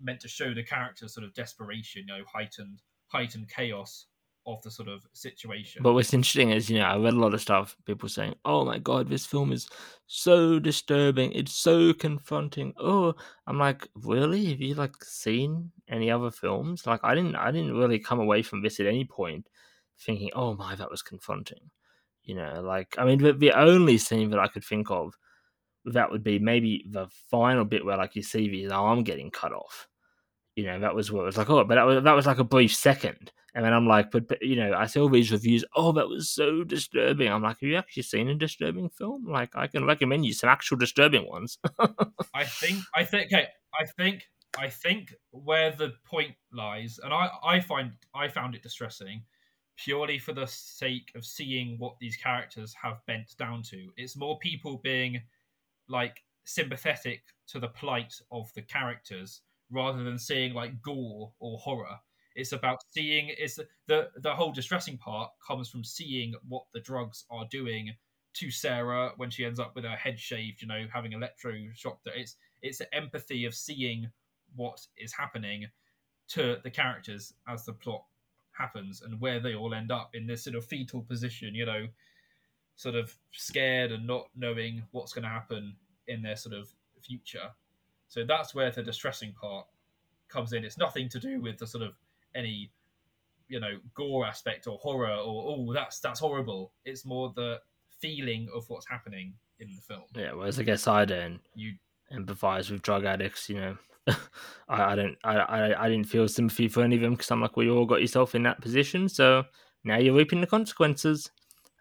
[0.00, 4.06] meant to show the characters' sort of desperation, you know, heightened heightened chaos
[4.46, 5.82] of the sort of situation.
[5.82, 8.64] But what's interesting is, you know, I read a lot of stuff, people saying, "Oh
[8.64, 9.68] my god, this film is
[10.06, 11.32] so disturbing.
[11.32, 13.14] It's so confronting." Oh,
[13.46, 14.46] I'm like, really?
[14.46, 16.86] Have you like seen any other films?
[16.86, 19.48] Like, I didn't, I didn't really come away from this at any point
[19.98, 21.70] thinking, "Oh my, that was confronting."
[22.22, 25.14] You know, like, I mean, the, the only scene that I could think of
[25.86, 29.52] that would be maybe the final bit where, like, you see his arm getting cut
[29.52, 29.88] off.
[30.56, 31.50] You know, that was what it was like.
[31.50, 34.26] Oh, but that was that was like a brief second and then I'm like, but,
[34.26, 35.64] but, you know, I see all these reviews.
[35.76, 37.30] Oh, that was so disturbing.
[37.30, 39.26] I'm like, have you actually seen a disturbing film?
[39.28, 41.58] Like, I can recommend you some actual disturbing ones.
[42.34, 43.46] I think, I think, okay,
[43.80, 44.24] I think,
[44.58, 49.22] I think where the point lies, and I, I find, I found it distressing,
[49.76, 53.88] purely for the sake of seeing what these characters have bent down to.
[53.96, 55.22] It's more people being
[55.88, 59.42] like sympathetic to the plight of the characters
[59.74, 61.98] rather than seeing like gore or horror
[62.34, 63.30] it's about seeing.
[63.38, 67.92] It's the the whole distressing part comes from seeing what the drugs are doing
[68.34, 70.60] to Sarah when she ends up with her head shaved.
[70.60, 71.98] You know, having electroshock.
[72.06, 74.10] It's it's the empathy of seeing
[74.56, 75.66] what is happening
[76.28, 78.04] to the characters as the plot
[78.52, 81.54] happens and where they all end up in this sort of fetal position.
[81.54, 81.86] You know,
[82.74, 85.76] sort of scared and not knowing what's going to happen
[86.08, 86.68] in their sort of
[87.00, 87.50] future.
[88.08, 89.66] So that's where the distressing part
[90.28, 90.64] comes in.
[90.64, 91.92] It's nothing to do with the sort of
[92.34, 92.70] any
[93.48, 96.72] you know gore aspect or horror or oh that's that's horrible.
[96.84, 97.60] It's more the
[98.00, 100.02] feeling of what's happening in the film.
[100.14, 101.74] Yeah whereas i guess i don't you
[102.12, 103.76] empathize with drug addicts you know.
[104.68, 107.40] I, I, don't I, I i didn't feel sympathy for any of them because i'm
[107.40, 109.44] like well you all got yourself in that position so
[109.82, 111.30] now you're reaping the consequences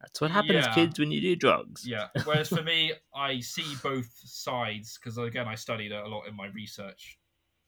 [0.03, 0.73] that's what happens yeah.
[0.75, 5.47] kids when you do drugs yeah whereas for me i see both sides because again
[5.47, 7.17] i studied a lot in my research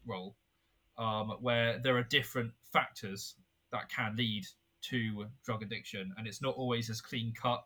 [0.06, 0.36] role
[0.98, 3.36] um, where there are different factors
[3.72, 4.46] that can lead
[4.84, 7.64] to drug addiction, and it's not always as clean cut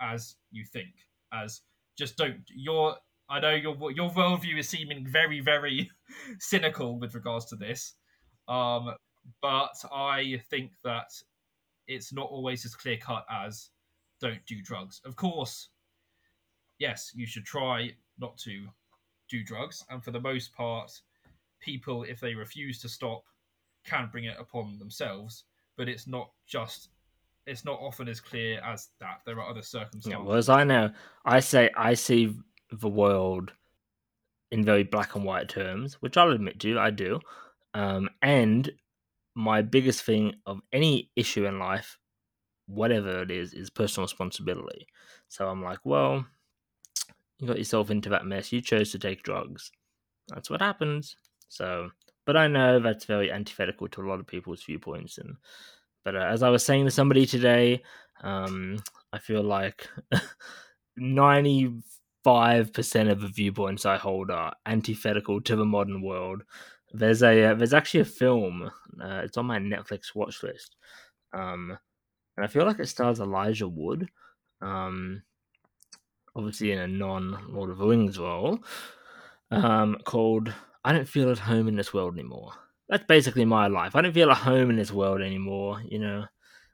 [0.00, 0.90] as you think.
[1.32, 1.62] As
[1.96, 2.96] just don't your
[3.28, 5.90] I know your your worldview is seeming very very
[6.38, 7.94] cynical with regards to this,
[8.48, 8.94] um,
[9.42, 11.10] but I think that
[11.86, 13.70] it's not always as clear cut as
[14.20, 15.00] don't do drugs.
[15.04, 15.68] Of course,
[16.78, 18.66] yes, you should try not to
[19.28, 20.90] do drugs, and for the most part,
[21.60, 23.24] people, if they refuse to stop,
[23.84, 25.44] can bring it upon themselves.
[25.76, 26.90] But it's not just
[27.46, 29.20] it's not often as clear as that.
[29.24, 30.10] There are other circumstances.
[30.10, 30.90] Yeah, well, as I know,
[31.24, 32.34] I say I see
[32.70, 33.52] the world
[34.50, 37.20] in very black and white terms, which I'll admit to, I do.
[37.74, 38.70] Um, and
[39.34, 41.98] my biggest thing of any issue in life,
[42.70, 44.86] whatever it is, is personal responsibility.
[45.28, 46.24] So I'm like, well,
[47.38, 48.52] you got yourself into that mess.
[48.52, 49.70] You chose to take drugs.
[50.28, 51.16] That's what happens.
[51.48, 51.90] So,
[52.26, 55.18] but I know that's very antithetical to a lot of people's viewpoints.
[55.18, 55.36] And
[56.04, 57.82] but uh, as I was saying to somebody today,
[58.22, 58.78] um,
[59.12, 59.88] I feel like
[60.96, 61.72] ninety
[62.22, 66.42] five percent of the viewpoints I hold are antithetical to the modern world.
[66.92, 68.70] There's a uh, there's actually a film.
[69.02, 70.76] Uh, it's on my Netflix watch list,
[71.32, 71.78] um,
[72.36, 74.08] and I feel like it stars Elijah Wood.
[74.62, 75.22] Um,
[76.36, 78.58] obviously in a non Lord of the Rings role,
[79.50, 80.52] um, called
[80.84, 82.52] I don't feel at home in this world anymore.
[82.88, 83.94] That's basically my life.
[83.94, 85.82] I don't feel at home in this world anymore.
[85.86, 86.24] You know,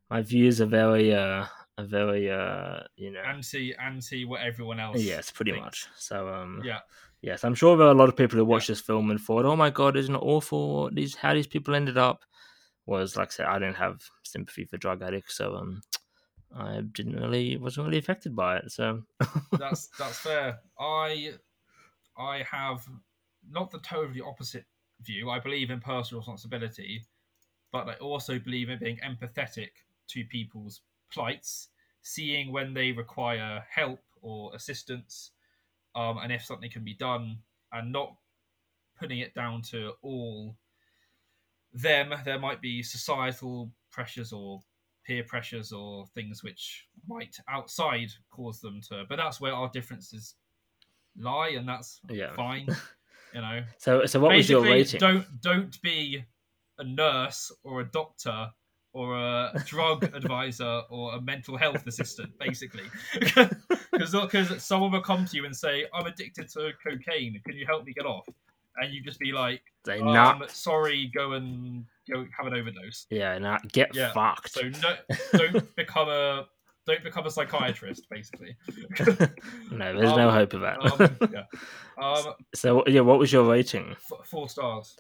[0.09, 1.45] my views are very, uh,
[1.79, 5.03] are very, uh, you know, anti, anti what everyone else.
[5.03, 5.65] Yes, pretty thinks.
[5.65, 5.87] much.
[5.97, 6.81] So, um, yeah,
[7.21, 8.75] yes, I'm sure there are a lot of people who watch yeah.
[8.75, 10.91] this film and thought, "Oh my god, isn't it awful?
[10.91, 12.25] These how these people ended up."
[12.87, 15.83] Was like I said, I didn't have sympathy for drug addicts, so um,
[16.55, 18.71] I didn't really wasn't really affected by it.
[18.71, 19.03] So
[19.59, 20.61] that's that's fair.
[20.79, 21.33] I
[22.17, 22.87] I have
[23.49, 24.65] not the totally opposite
[25.03, 25.31] view.
[25.31, 27.05] I believe in personal responsibility,
[27.73, 29.71] but I also believe in being empathetic
[30.09, 30.81] to people's
[31.13, 31.69] plights,
[32.03, 35.33] seeing when they require help or assistance,
[35.95, 37.39] um, and if something can be done,
[37.73, 38.17] and not
[38.99, 40.57] putting it down to all
[41.77, 42.15] them.
[42.25, 44.63] There might be societal pressures or
[45.07, 49.05] peer pressures or things which might outside cause them to.
[49.09, 50.35] But that's where our differences
[51.17, 52.35] lie, and that's Yeah.
[52.35, 52.69] fine.
[53.35, 55.01] You know, So, so what was your Basically, rating?
[55.01, 56.25] Don't don't be
[56.79, 58.51] a nurse or a doctor
[58.95, 62.89] or a drug advisor or a mental health assistant, basically,
[63.93, 67.39] because someone will come to you and say, "I'm addicted to cocaine.
[67.45, 68.27] Can you help me get off?"
[68.79, 73.39] And you just be like, um, nah, "Sorry, go and go have an overdose." yeah,
[73.39, 74.53] nah, get Yeah, fucked.
[74.53, 74.97] So no,
[75.33, 76.47] don't become a
[76.87, 78.57] don't become a psychiatrist, basically.
[79.73, 80.79] no, there's no um, hope of that.
[81.21, 81.45] um, yeah.
[81.99, 83.93] Um, so, yeah, what was your rating?
[83.93, 84.99] f- four stars.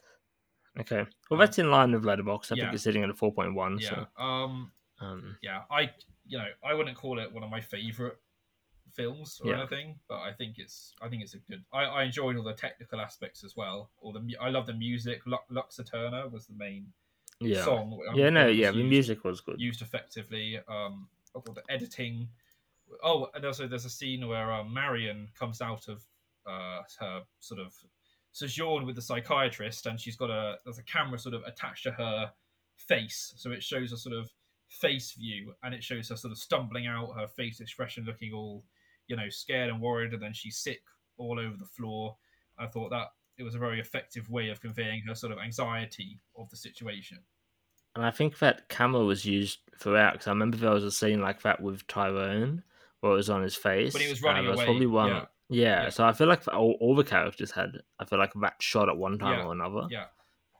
[0.80, 2.52] Okay, well, Um, that's in line with Letterboxd.
[2.52, 2.64] I yeah.
[2.64, 3.78] think it's sitting at a four point one.
[3.78, 3.88] Yeah.
[4.16, 4.72] So, Um.
[5.00, 5.90] um, yeah, I
[6.26, 8.16] you know I wouldn't call it one of my favorite
[8.96, 9.58] films or Yeah.
[9.60, 11.62] anything, but I think it's I think it's a good.
[11.72, 13.90] I, I enjoyed all the technical aspects as well.
[14.00, 15.20] All the I love the music.
[15.26, 16.86] Lu- Lux Aeterna was the main
[17.40, 18.00] yeah, song.
[18.08, 19.60] um, yeah, no, yeah, the music was good.
[19.60, 20.58] used effectively.
[20.68, 22.28] Um, I the editing.
[23.02, 26.02] Oh, and also there's a scene where um, Marion comes out of
[26.46, 27.74] uh, her sort of
[28.32, 31.90] sojourn with the psychiatrist, and she's got a there's a camera sort of attached to
[31.92, 32.32] her
[32.76, 34.30] face, so it shows a sort of
[34.68, 38.64] face view, and it shows her sort of stumbling out, her face expression looking all,
[39.08, 40.80] you know, scared and worried, and then she's sick
[41.18, 42.16] all over the floor.
[42.58, 46.18] I thought that it was a very effective way of conveying her sort of anxiety
[46.38, 47.18] of the situation.
[47.94, 51.20] And I think that camera was used throughout because I remember there was a scene
[51.20, 52.62] like that with Tyrone
[53.00, 53.94] where it was on his face.
[53.94, 55.08] When he was Uh, running there was away, probably one.
[55.08, 55.24] yeah.
[55.48, 55.82] Yeah.
[55.84, 55.88] Yeah.
[55.90, 57.72] so I feel like all, all the characters had.
[57.98, 59.86] I feel like that shot at one time Yeah, or another.
[59.90, 60.06] Yeah.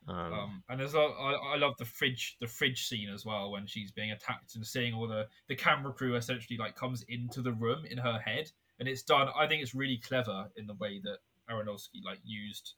[0.09, 3.50] Um, Um, and there's a, I, I love the fridge the fridge scene as well
[3.50, 7.42] when she's being attacked and seeing all the the camera crew essentially like comes into
[7.42, 10.74] the room in her head and it's done I think it's really clever in the
[10.74, 11.18] way that
[11.50, 12.74] Aronofsky like used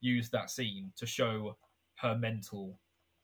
[0.00, 1.56] used that scene to show
[1.96, 2.78] her mental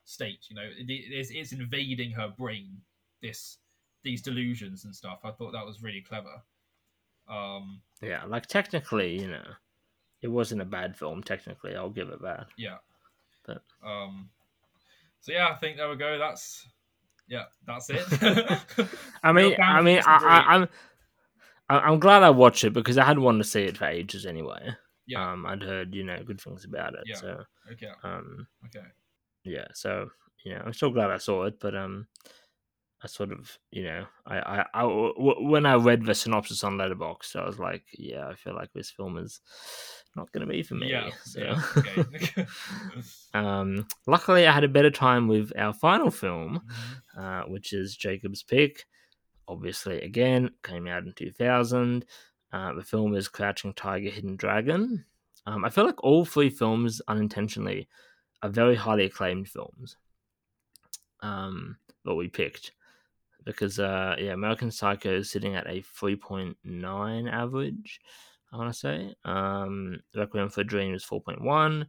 [0.04, 2.78] state you know it, it's, it's invading her brain
[3.22, 3.58] this
[4.02, 6.42] these delusions and stuff I thought that was really clever
[7.28, 9.46] um yeah, like technically, you know,
[10.22, 11.22] it wasn't a bad film.
[11.22, 12.48] Technically, I'll give it that.
[12.56, 12.76] yeah
[13.44, 14.30] But- um
[15.20, 16.66] so yeah I think there we go that's
[17.28, 18.02] yeah that's it
[19.22, 20.16] I mean, I mean, I.
[20.16, 20.68] I, I'm,
[21.70, 24.74] I'm glad I watched it because I had wanted to see it for ages anyway.
[25.06, 25.32] Yeah.
[25.32, 27.04] Um, I'd heard you know good things about it.
[27.06, 27.16] Yeah.
[27.16, 28.86] So, okay um, okay
[29.44, 29.66] yeah.
[29.72, 30.10] So
[30.44, 32.06] you know, I'm still glad I saw it, but um,
[33.02, 36.76] I sort of, you know, I, I, I w- when I read the synopsis on
[36.76, 39.40] Letterboxd, I was like, yeah, I feel like this film is
[40.16, 40.90] not going to be for me.
[40.90, 41.40] Yeah, so.
[41.40, 41.62] yeah,
[41.98, 42.46] okay.
[43.34, 46.60] um, luckily, I had a better time with our final film,
[47.16, 47.44] Mhm.
[47.44, 48.84] uh, which is Jacob's Pick.
[49.48, 52.04] Obviously, again, came out in 2000.
[52.52, 55.04] Uh, the film is Crouching Tiger, Hidden Dragon.
[55.46, 57.88] Um, I feel like all three films, unintentionally,
[58.42, 59.96] are very highly acclaimed films
[61.20, 62.72] um, that we picked.
[63.44, 68.00] Because, uh, yeah, American Psycho is sitting at a 3.9 average,
[68.54, 69.14] I want to say.
[69.24, 71.86] Um, Requiem for a Dream is 4.1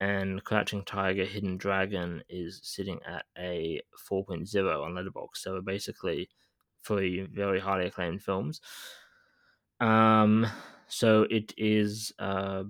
[0.00, 3.80] and Crouching Tiger, Hidden Dragon is sitting at a
[4.10, 5.36] 4.0 on Letterboxd.
[5.36, 6.28] So we're basically
[6.84, 8.60] three very highly acclaimed films.
[9.78, 10.46] Um,
[10.88, 12.64] so it is uh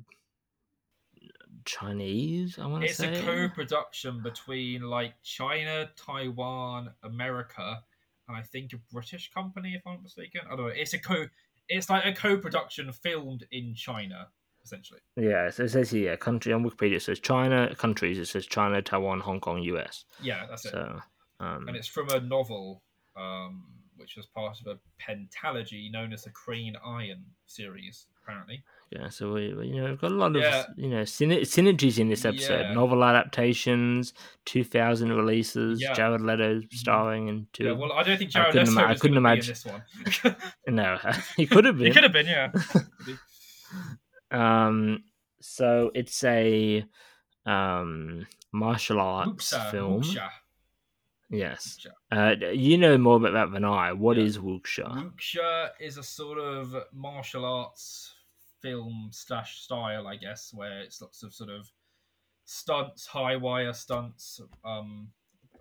[1.65, 2.59] Chinese.
[2.59, 7.83] I want to say it's a co-production between like China, Taiwan, America,
[8.29, 10.43] and I think a British company, if I'm not mistaken.
[10.47, 10.73] I don't know.
[10.75, 11.27] It's a co.
[11.71, 14.29] It's like a co-production filmed in China,
[14.65, 15.01] essentially.
[15.17, 16.97] Yeah, so it says here country on Wikipedia.
[16.97, 18.19] It says China countries.
[18.19, 20.05] It says China, Taiwan, Hong Kong, US.
[20.21, 20.73] Yeah, that's it.
[20.73, 21.01] So,
[21.39, 22.83] um, And it's from a novel,
[23.17, 23.65] um,
[23.97, 28.63] which was part of a pentalogy known as the Crane Iron series, apparently.
[28.91, 30.65] Yeah, so we, we- you know we've got a lot of Yeah.
[30.77, 32.61] you know syner- synergies in this episode.
[32.63, 32.73] Yeah.
[32.75, 34.13] Novel adaptations,
[34.45, 35.93] two thousand releases, Yeah.
[35.95, 37.65] Jared Leto starring in two.
[37.67, 39.51] Yeah, well, I don't think I Jared couldn't Leto ima- I couldn't going to be
[39.53, 39.55] in imagine-
[40.19, 40.37] this one.
[40.75, 40.99] no,
[41.37, 41.87] he could have been.
[41.87, 42.51] he could have been, yeah.
[44.31, 45.05] Um,
[45.41, 46.85] so it's a
[47.47, 50.03] um martial arts Wuxia, film.
[50.03, 50.29] Wuxia,
[51.31, 51.79] Yes.
[52.13, 52.47] Wuxia.
[52.51, 53.93] Uh, you know more about that than I.
[53.93, 54.25] What Yeah.
[54.25, 54.89] is wuxia?
[55.13, 58.15] Wuxia is a sort of martial arts
[58.63, 61.71] film slash style, I guess, where it's lots of sort of
[62.45, 64.41] stunts, high wire stunts.
[64.65, 65.09] Um,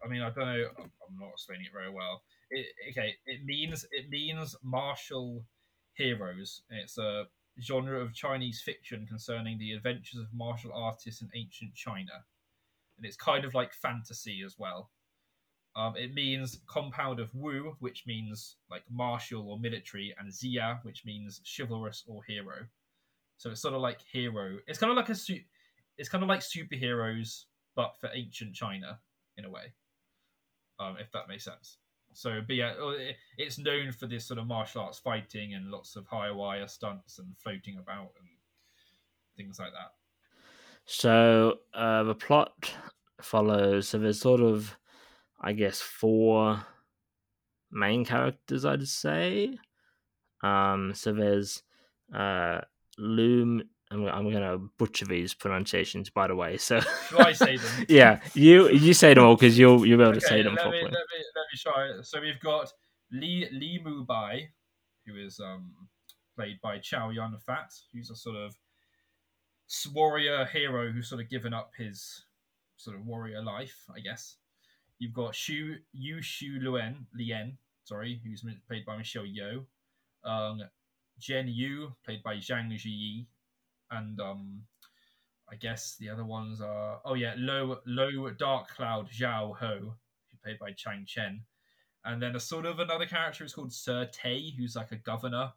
[0.03, 0.65] I mean, I don't know.
[0.77, 2.21] I'm not explaining it very well.
[2.51, 5.45] It, okay, it means it means martial
[5.93, 6.63] heroes.
[6.69, 7.25] It's a
[7.61, 12.25] genre of Chinese fiction concerning the adventures of martial artists in ancient China,
[12.97, 14.89] and it's kind of like fantasy as well.
[15.75, 21.05] Um, it means compound of Wu, which means like martial or military, and Xia, which
[21.05, 22.65] means chivalrous or hero.
[23.39, 24.57] So it's sort of like hero.
[24.67, 25.41] It's kind of like a suit.
[25.97, 28.99] It's kind of like superheroes, but for ancient China
[29.37, 29.73] in a way.
[30.77, 31.77] Um, if that makes sense.
[32.13, 32.97] So, but yeah, oh,
[33.37, 37.19] it's known for this sort of martial arts fighting and lots of high wire stunts
[37.19, 38.27] and floating about and
[39.37, 39.93] things like that.
[40.85, 42.73] So uh, the plot
[43.21, 43.87] follows.
[43.87, 44.75] So there's sort of,
[45.39, 46.61] I guess, four
[47.71, 48.65] main characters.
[48.65, 49.57] I'd say.
[50.43, 51.63] Um, so there's
[52.13, 52.61] uh,
[52.99, 53.63] Loom.
[53.91, 56.57] I'm, I'm gonna butcher these pronunciations, by the way.
[56.57, 56.79] So
[57.09, 57.85] Shall I say them?
[57.89, 60.61] yeah, you you say them all because you'll you'll be able to say them let
[60.61, 60.83] properly.
[60.83, 61.85] Me, let, me, let me try.
[61.87, 62.05] it.
[62.05, 62.71] So we've got
[63.11, 64.49] Li Li Mu Bai,
[65.07, 65.71] who is um,
[66.35, 68.55] played by Chow Yun Fat, who's a sort of
[69.93, 72.25] warrior hero who's sort of given up his
[72.77, 74.37] sort of warrior life, I guess.
[74.99, 79.65] You've got Shu Yu Shu Luen Lien, sorry, who's played by Michelle Yeoh.
[80.23, 80.61] Um,
[81.19, 83.25] Jen Yu, played by Zhang Ziyi,
[83.91, 84.61] and um,
[85.51, 89.93] I guess the other ones are oh yeah, Low Low Dark Cloud Zhao Ho,
[90.43, 91.41] played by Chang Chen,
[92.05, 95.51] and then a sort of another character is called Sir Te, who's like a governor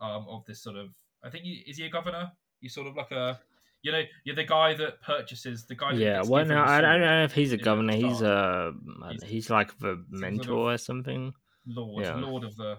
[0.00, 0.88] um, of this sort of.
[1.24, 2.32] I think he, is he a governor?
[2.60, 3.38] He's sort of like a,
[3.82, 5.92] you know, you're the guy that purchases the guy.
[5.92, 7.94] Yeah, well, no, I don't know if he's a governor.
[7.94, 8.72] He's a
[9.10, 11.32] He's- he's like the sort of- mentor or something.
[11.66, 12.14] Lord, yeah.
[12.16, 12.78] Lord of the,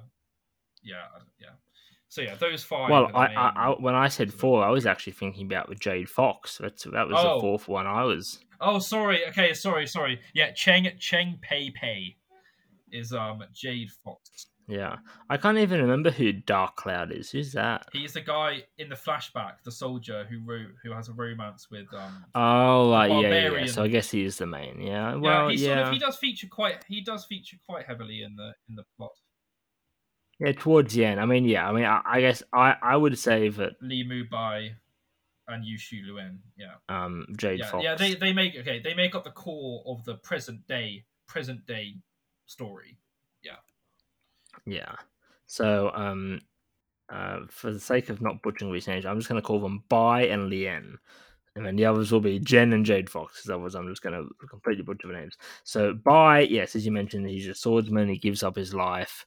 [0.84, 1.06] yeah,
[1.40, 1.50] yeah.
[2.12, 2.90] So yeah, those five.
[2.90, 5.76] Well, I, main- I, I when I said four, I was actually thinking about the
[5.76, 6.58] Jade Fox.
[6.58, 7.36] That's that was Oh.
[7.36, 7.88] the fourth one.
[7.88, 9.26] I was Oh, sorry.
[9.30, 10.20] Okay, sorry, sorry.
[10.34, 12.18] Yeah, Cheng Cheng Pei Pei
[12.92, 14.48] is um Jade Fox.
[14.68, 14.98] yeah.
[15.30, 17.32] I can't even remember who Dark Cloud is.
[17.32, 17.86] Who's that?
[17.94, 21.88] He's the guy in the flashback, the soldier who wrote, who has a romance with
[21.98, 22.26] um.
[22.36, 23.66] Oh, like yeah, yeah, yeah.
[23.68, 24.82] So I guess he is the main.
[24.82, 25.12] Yeah.
[25.12, 25.76] yeah, Well, he yeah.
[25.76, 28.84] sort of he does feature quite he does feature quite heavily in the in the
[28.98, 29.12] plot.
[30.42, 31.20] Yeah, towards the end.
[31.20, 31.70] I mean, yeah.
[31.70, 34.72] I mean, I, I guess I, I would say that Li Mu Bai
[35.48, 36.40] and Yu Shu Luen.
[36.58, 36.74] Yeah.
[36.90, 37.84] um Jade yeah, Fox.
[37.84, 41.66] yeah, they, they make okay, they make up the core of the present day present
[41.68, 41.96] day
[42.48, 42.98] story.
[43.44, 43.58] Yeah.
[44.66, 44.96] Yeah.
[45.46, 46.40] So, um,
[47.10, 49.84] uh, for the sake of not butchering these names, I'm just going to call them
[49.90, 50.98] Bai and Lien.
[51.56, 54.16] And then the others will be Jen and Jade Fox, because otherwise I'm just going
[54.16, 55.36] to completely butcher the names.
[55.66, 58.08] So, Bai, yes, as you mentioned, he's a swordsman.
[58.08, 59.26] He gives up his life.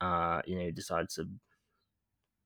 [0.00, 1.28] Uh, you know, decides to,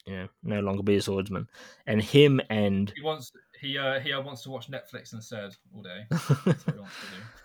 [0.06, 1.48] you know, no longer be a swordsman.
[1.86, 2.92] And him and.
[2.94, 6.04] He wants he uh he uh, wants to watch Netflix instead all day.
[6.10, 6.94] That's what he wants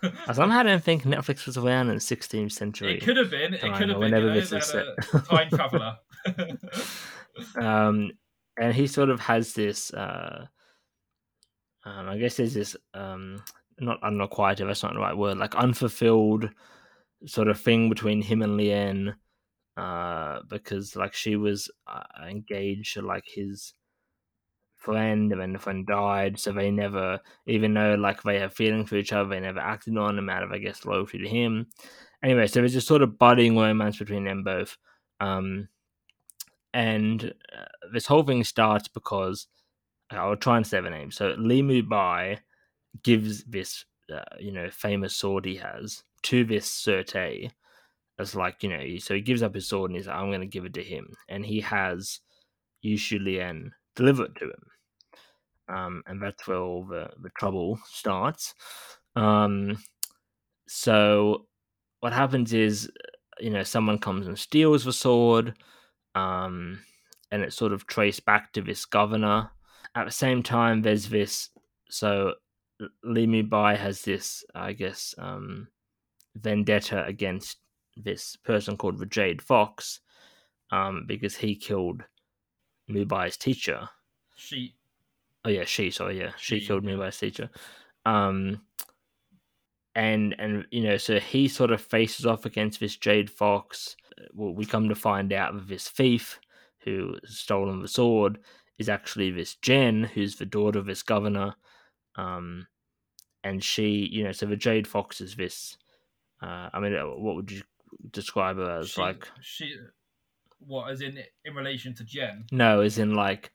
[0.02, 0.16] to do.
[0.26, 2.96] I somehow don't think Netflix was around in the 16th century.
[2.96, 3.54] It could have been.
[3.54, 3.98] It could have been.
[4.00, 5.24] whenever you know, this they is had a set.
[5.26, 5.96] time traveler.
[7.60, 8.10] um,
[8.58, 9.92] and he sort of has this.
[9.94, 10.46] Uh,
[11.84, 13.42] um, I guess there's this um,
[13.78, 14.68] not unrequited.
[14.68, 15.38] That's not the right word.
[15.38, 16.50] Like unfulfilled
[17.26, 19.14] sort of thing between him and Lien,
[19.78, 23.74] uh, because like she was uh, engaged to like his
[24.74, 28.88] friend, and then the friend died, so they never, even though like they have feelings
[28.88, 31.68] for each other, they never acted on them out of I guess loyalty to him.
[32.24, 34.76] Anyway, so there's a sort of budding romance between them both.
[35.20, 35.68] Um,
[36.74, 39.46] and uh, this whole thing starts because
[40.10, 41.12] I'll try and say the name.
[41.12, 42.40] So Li Mu Bai
[43.04, 47.50] gives this, uh, you know, famous sword he has to this Sir Te
[48.18, 50.40] as like, you know, so he gives up his sword and he's like, I'm going
[50.40, 52.20] to give it to him, and he has
[52.82, 54.62] Yu Shu Lien deliver it to him.
[55.68, 58.54] Um, and that's where all the, the trouble starts.
[59.16, 59.78] Um,
[60.66, 61.46] so
[62.00, 62.90] what happens is,
[63.38, 65.54] you know, someone comes and steals the sword,
[66.14, 66.80] um,
[67.30, 69.50] and it's sort of traced back to this governor.
[69.94, 71.50] At the same time, there's this.
[71.90, 72.34] So
[73.04, 75.68] Li Mu Bai has this, I guess, um,
[76.36, 77.58] vendetta against
[77.98, 80.00] this person called the Jade Fox,
[80.70, 82.04] um, because he killed
[82.90, 83.88] Mubai's teacher.
[84.36, 84.74] she
[85.44, 85.90] Oh yeah, she.
[85.90, 87.50] Sorry, yeah, she, She, killed Mubai's teacher.
[88.04, 88.60] Um,
[89.94, 93.96] and and you know, so he sort of faces off against this Jade Fox.
[94.34, 96.40] Well, we come to find out that this thief
[96.80, 98.38] who stolen the sword
[98.78, 101.54] is actually this Jen, who's the daughter of this governor.
[102.16, 102.66] Um,
[103.44, 105.78] and she, you know, so the Jade Fox is this.
[106.42, 107.62] Uh, I mean, uh, what would you
[108.10, 108.90] describe her as?
[108.90, 109.74] she, like, she
[110.60, 112.46] what as in in relation to Jen.
[112.52, 113.52] no, as in like,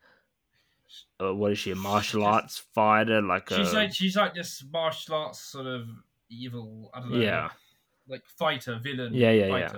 [1.21, 1.71] uh, what is she?
[1.71, 3.21] A martial Just- arts fighter?
[3.21, 5.87] Like, She's a, like she's like this martial arts sort of
[6.29, 6.89] evil.
[6.93, 7.17] I don't know.
[7.19, 7.49] yeah.
[8.07, 9.13] Like fighter villain.
[9.13, 9.73] Yeah, yeah, yeah.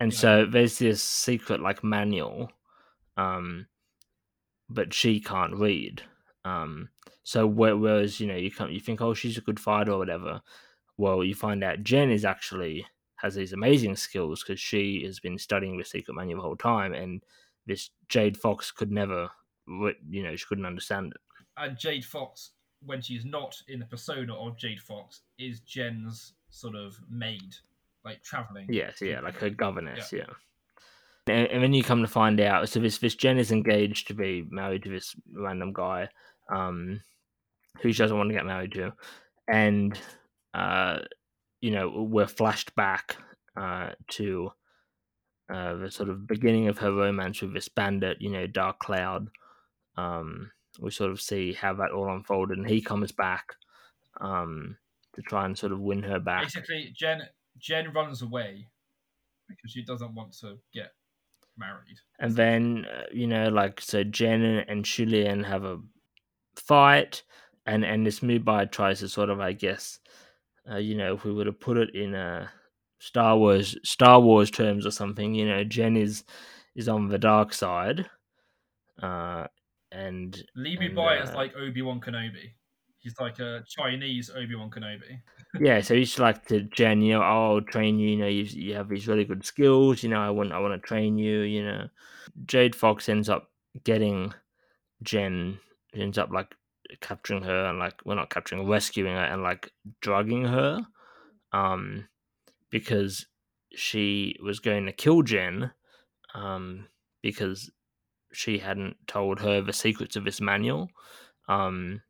[0.00, 2.50] and so there's this secret like manual
[3.18, 3.66] um
[4.68, 6.02] but she can't read
[6.44, 6.88] um
[7.22, 10.42] so whereas you know you come you think oh she's a good fighter or whatever
[10.98, 12.84] well you find out jen is actually
[13.16, 16.92] has these amazing skills because she has been studying with secret manual the whole time
[16.92, 17.22] and
[17.66, 19.28] this jade fox could never
[20.08, 21.20] you know she couldn't understand it
[21.58, 22.50] and Jade Fox,
[22.84, 27.54] when she's not in the persona of Jade Fox, is Jen's sort of maid.
[28.04, 28.66] like traveling.
[28.68, 30.24] Yes, yeah, like her governess, Yeah.
[30.28, 31.34] yeah.
[31.34, 34.14] And, and then you come to find out, so this this Jen is engaged to
[34.14, 36.08] be married to this random guy,
[36.52, 37.00] um,
[37.80, 38.92] who she doesn't want to get married to,
[39.48, 39.98] and
[40.54, 40.98] uh,
[41.60, 43.16] you know, we're flashed back
[43.56, 44.50] uh to
[45.48, 49.28] uh the sort of beginning of her romance with this bandit, you know, Dark Cloud.
[49.96, 53.54] Um, we sort of see how that all unfolded, and he comes back,
[54.20, 54.76] um,
[55.14, 56.42] to try and sort of win her back.
[56.42, 57.22] Basically, Jen
[57.58, 58.68] Jen runs away
[59.48, 60.92] because she doesn't want to get
[61.56, 61.96] married.
[62.18, 65.80] And then, uh, you know, like, so Jen and, and Julian have a
[66.56, 67.22] fight,
[67.64, 69.98] and, and this Mubai tries to sort of, I guess,
[70.70, 72.50] uh, you know, if we were to put it in a
[72.98, 76.24] Star Wars Star Wars terms or something, you know, Jen is
[76.74, 78.06] is on the dark side,
[79.02, 79.46] uh,
[79.92, 82.52] and and, Bai is uh, like Obi Wan Kenobi.
[82.98, 85.20] He's like a Chinese Obi Wan Kenobi.
[85.60, 88.10] yeah, so he's like to Jen, you know, oh, I'll train you.
[88.10, 90.02] You know, you you have these really good skills.
[90.02, 91.40] You know, I want I want to train you.
[91.40, 91.88] You know,
[92.46, 93.50] Jade Fox ends up
[93.84, 94.34] getting
[95.02, 95.58] Jen.
[95.94, 96.54] Ends up like
[97.00, 100.86] capturing her and like well, not capturing, rescuing her and like drugging her,
[101.52, 102.08] um,
[102.70, 103.26] because
[103.74, 105.70] she was going to kill Jen,
[106.34, 106.86] um,
[107.22, 107.70] because
[108.32, 110.88] she hadn't told her the secrets of this manual,
[111.48, 112.02] um.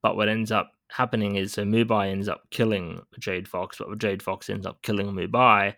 [0.00, 4.22] But what ends up happening is so Mubai ends up killing Jade Fox, but Jade
[4.22, 5.74] Fox ends up killing Mubai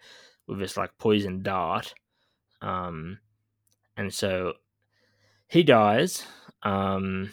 [0.46, 1.94] with this like poison dart.
[2.60, 3.18] Um,
[3.96, 4.54] and so
[5.48, 6.26] he dies.
[6.62, 7.30] Um,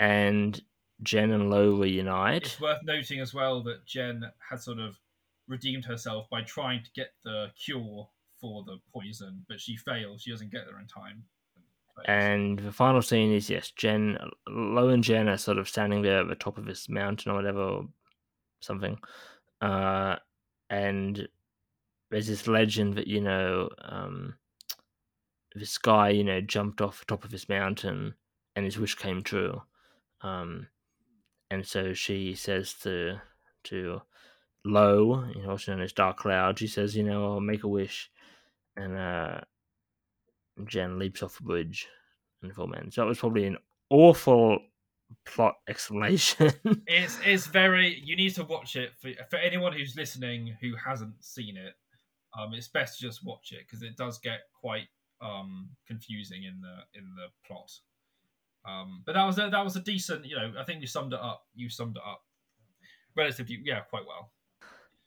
[0.00, 0.60] and
[1.02, 2.46] Jen and Lo reunite.
[2.46, 4.98] It's worth noting as well that Jen had sort of
[5.46, 8.08] redeemed herself by trying to get the cure
[8.40, 10.22] for the poison, but she fails.
[10.22, 11.24] She doesn't get there in time.
[12.06, 14.16] And the final scene is yes, Jen,
[14.48, 17.34] Lo and Jen are sort of standing there at the top of this mountain or
[17.34, 17.88] whatever, or
[18.62, 18.98] something.
[19.60, 20.16] Uh,
[20.70, 21.28] and
[22.10, 24.34] there's this legend that you know, um,
[25.54, 28.14] this guy, you know, jumped off the top of this mountain,
[28.56, 29.60] and his wish came true.
[30.22, 30.68] Um,
[31.50, 33.20] and so she says to
[33.64, 34.02] to
[34.64, 37.68] Lo, you know, also known as Dark Cloud, she says, you know, I'll make a
[37.68, 38.10] wish,
[38.76, 39.40] and uh,
[40.66, 41.88] Jen leaps off the bridge
[42.42, 42.74] and the film.
[42.90, 43.56] So that was probably an
[43.88, 44.58] awful
[45.24, 46.52] plot explanation.
[46.86, 48.00] It's it's very.
[48.04, 51.74] You need to watch it for for anyone who's listening who hasn't seen it.
[52.38, 54.86] Um, it's best to just watch it because it does get quite
[55.20, 57.70] um confusing in the in the plot.
[58.64, 60.26] Um, but that was a, that was a decent.
[60.26, 61.46] You know, I think you summed it up.
[61.54, 62.22] You summed it up
[63.16, 64.32] relatively, yeah, quite well.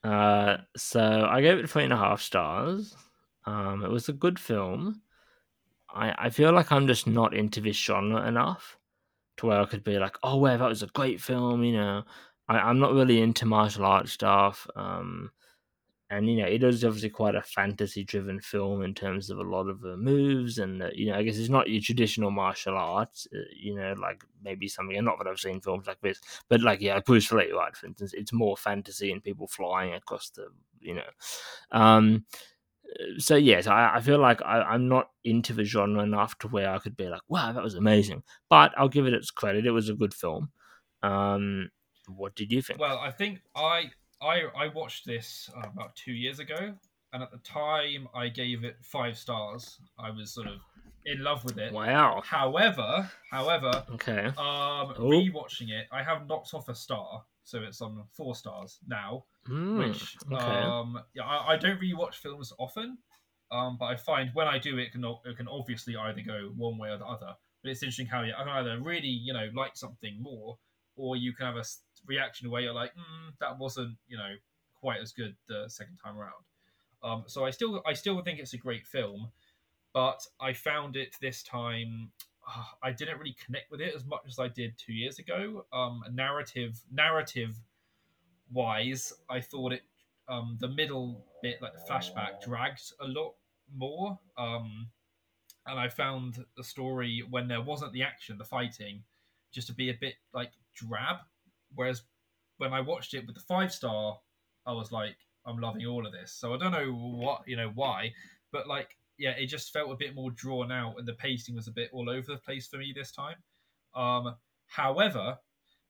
[0.04, 2.94] uh, so I gave it three and a half stars.
[3.46, 5.02] Um, it was a good film.
[5.88, 8.78] I, I feel like I'm just not into this genre enough
[9.36, 12.04] to where I could be like, oh, well, that was a great film, you know.
[12.48, 14.66] I, I'm not really into martial arts stuff.
[14.76, 15.30] Um,
[16.16, 19.42] and, you know, it is obviously quite a fantasy driven film in terms of a
[19.42, 20.58] lot of the moves.
[20.58, 24.22] And, you know, I guess it's not your traditional martial arts, uh, you know, like
[24.42, 27.76] maybe something, not that I've seen films like this, but like, yeah, Bruce Lee, right,
[27.76, 30.46] for instance, it's more fantasy and people flying across the,
[30.80, 31.02] you know.
[31.72, 32.26] Um,
[33.18, 36.70] so yes, I, I feel like I, I'm not into the genre enough to where
[36.70, 38.22] I could be like, wow, that was amazing.
[38.48, 40.50] But I'll give it its credit; it was a good film.
[41.02, 41.70] Um,
[42.06, 42.78] what did you think?
[42.78, 43.90] Well, I think I
[44.24, 46.74] I I watched this uh, about two years ago,
[47.12, 49.78] and at the time I gave it five stars.
[49.98, 50.60] I was sort of
[51.06, 51.72] in love with it.
[51.72, 52.22] wow.
[52.24, 54.26] However, however, Okay.
[54.26, 55.10] um, Oh.
[55.10, 59.24] rewatching it, I have knocked off a star, so it's on four stars now.
[59.46, 60.62] Hmm, Which okay.
[60.62, 62.96] um, yeah, I, I don't rewatch films often,
[63.52, 66.78] um, but I find when I do, it can it can obviously either go one
[66.78, 67.34] way or the other.
[67.62, 70.58] But it's interesting how you I can either really you know like something more,
[70.96, 71.64] or you can have a
[72.06, 74.34] reaction where you're like, mm, that wasn't you know
[74.80, 76.32] quite as good the second time around.
[77.02, 79.28] Um, so I still I still think it's a great film,
[79.92, 82.10] but I found it this time.
[82.46, 85.66] ah, I didn't really connect with it as much as I did two years ago.
[85.72, 87.56] Um, narrative narrative
[88.50, 89.82] wise, I thought it
[90.28, 93.34] um, the middle bit, like the flashback, dragged a lot
[93.76, 94.18] more.
[94.38, 94.88] Um,
[95.66, 99.02] and I found the story when there wasn't the action, the fighting,
[99.52, 101.18] just to be a bit like drab.
[101.74, 102.02] Whereas
[102.58, 104.18] when I watched it with the five star,
[104.66, 105.16] I was like,
[105.46, 106.32] I'm loving all of this.
[106.32, 108.12] So I don't know what you know why,
[108.52, 111.68] but like yeah, it just felt a bit more drawn out, and the pacing was
[111.68, 113.36] a bit all over the place for me this time.
[113.94, 114.34] Um,
[114.66, 115.38] however,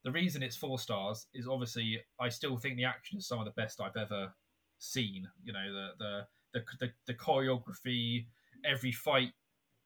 [0.04, 3.46] the reason it's four stars is obviously I still think the action is some of
[3.46, 4.34] the best I've ever
[4.78, 5.26] seen.
[5.42, 8.26] You know, the the the the, the choreography,
[8.64, 9.32] every fight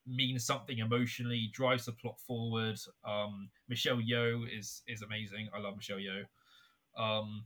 [0.08, 2.78] means something emotionally, drives the plot forward.
[3.04, 5.48] Um, Michelle Yeoh is is amazing.
[5.54, 6.24] I love Michelle Yeoh.
[6.96, 7.44] Um,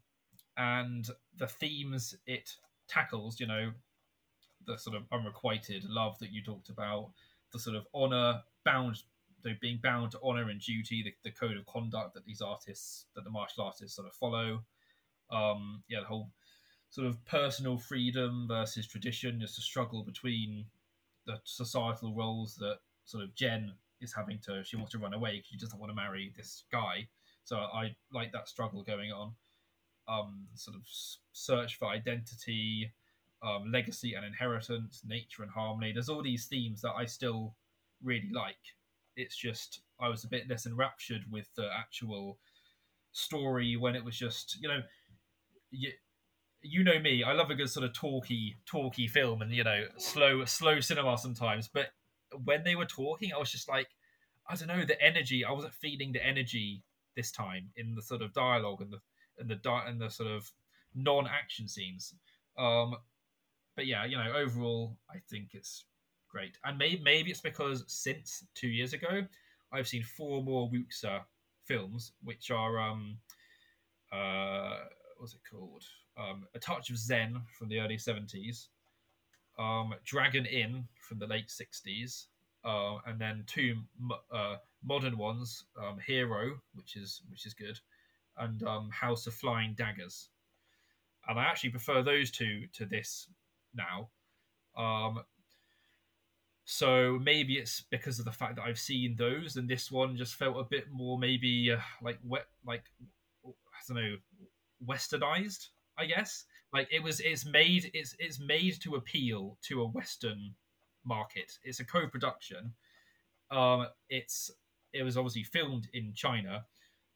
[0.56, 1.08] and
[1.38, 2.50] the themes it
[2.88, 3.72] tackles, you know,
[4.66, 7.10] the sort of unrequited love that you talked about,
[7.52, 9.02] the sort of honor bound,
[9.42, 13.06] they being bound to honor and duty, the, the code of conduct that these artists,
[13.14, 14.62] that the martial artists sort of follow.
[15.30, 16.30] Um, yeah, the whole
[16.90, 20.66] sort of personal freedom versus tradition, just a struggle between
[21.26, 24.62] the societal roles that sort of Jen is having to.
[24.64, 27.08] She wants to run away because she doesn't want to marry this guy.
[27.44, 29.32] So I like that struggle going on.
[30.08, 30.82] Um, sort of
[31.32, 32.92] search for identity,
[33.42, 35.92] um, legacy and inheritance, nature and harmony.
[35.92, 37.54] There's all these themes that I still
[38.02, 38.56] really like.
[39.16, 42.38] It's just I was a bit less enraptured with the actual
[43.12, 44.80] story when it was just you know
[45.70, 45.90] you,
[46.62, 49.84] you know me i love a good sort of talky talky film and you know
[49.96, 51.88] slow slow cinema sometimes but
[52.44, 53.88] when they were talking i was just like
[54.48, 56.82] i don't know the energy i wasn't feeling the energy
[57.16, 58.98] this time in the sort of dialogue and the
[59.38, 60.50] and the di- and the sort of
[60.94, 62.14] non-action scenes.
[62.58, 62.96] Um
[63.76, 65.84] but yeah you know overall i think it's
[66.30, 66.56] great.
[66.64, 69.26] And maybe maybe it's because since two years ago
[69.72, 71.22] i've seen four more wuxia
[71.64, 73.18] films which are um
[74.12, 74.78] uh
[75.18, 75.84] what's it called
[76.16, 78.68] um, A Touch of Zen from the early 70s,
[79.58, 82.26] um, Dragon Inn from the late 60s,
[82.64, 83.76] uh, and then two
[84.32, 87.78] uh, modern ones, um, Hero, which is which is good,
[88.38, 90.28] and um, House of Flying Daggers.
[91.28, 93.28] And I actually prefer those two to this
[93.74, 94.08] now.
[94.76, 95.22] Um,
[96.64, 100.34] so maybe it's because of the fact that I've seen those, and this one just
[100.34, 102.84] felt a bit more maybe uh, like wet, like
[103.44, 103.50] I
[103.88, 104.16] don't know,
[104.86, 105.68] westernized
[106.02, 106.44] I guess.
[106.72, 110.54] Like it was, it's made, it's it's made to appeal to a Western
[111.04, 111.58] market.
[111.64, 112.72] It's a co-production.
[113.50, 114.50] Um, it's
[114.92, 116.64] it was obviously filmed in China,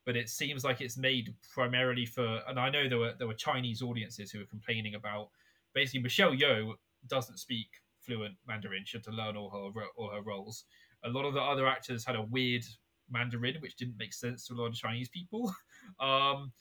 [0.05, 2.41] but it seems like it's made primarily for.
[2.47, 5.31] And I know there were there were Chinese audiences who were complaining about
[5.75, 6.75] basically Michelle Yeoh
[7.09, 7.69] doesn't speak
[8.01, 8.85] fluent Mandarin.
[8.85, 10.65] She had to learn all her all her roles.
[11.05, 12.65] A lot of the other actors had a weird
[13.11, 15.53] Mandarin, which didn't make sense to a lot of Chinese people.
[16.01, 16.53] Um,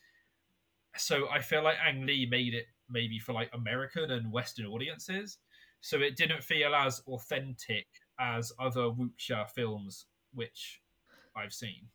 [0.97, 5.37] so I feel like Ang Lee made it maybe for like American and Western audiences,
[5.81, 7.87] so it didn't feel as authentic
[8.19, 10.81] as other wuxia films which
[11.35, 11.87] I've seen.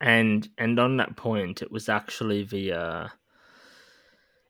[0.00, 3.08] And and on that point, it was actually the uh,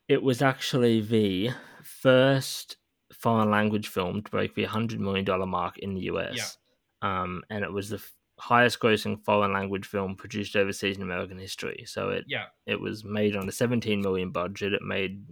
[0.09, 1.51] it was actually the
[1.83, 2.77] first
[3.13, 6.59] foreign language film to break the hundred million dollar mark in the US.
[7.03, 7.23] Yeah.
[7.23, 8.03] Um, and it was the
[8.39, 11.85] highest grossing foreign language film produced overseas in American history.
[11.87, 12.47] So it yeah.
[12.66, 14.72] it was made on a 17 million budget.
[14.72, 15.24] It made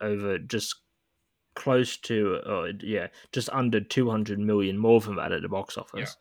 [0.00, 0.76] over just
[1.54, 6.16] close to uh, yeah, just under 200 million more than that at the box office.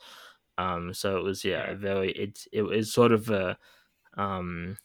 [0.57, 0.73] Yeah.
[0.73, 1.75] Um so it was yeah, yeah.
[1.75, 3.57] very it's it was sort of a
[4.17, 4.77] um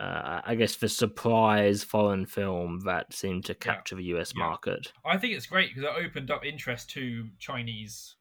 [0.00, 4.14] uh, I guess the surprise foreign film that seemed to capture yeah.
[4.14, 4.92] the US market.
[5.04, 8.14] I think it's great because it opened up interest to Chinese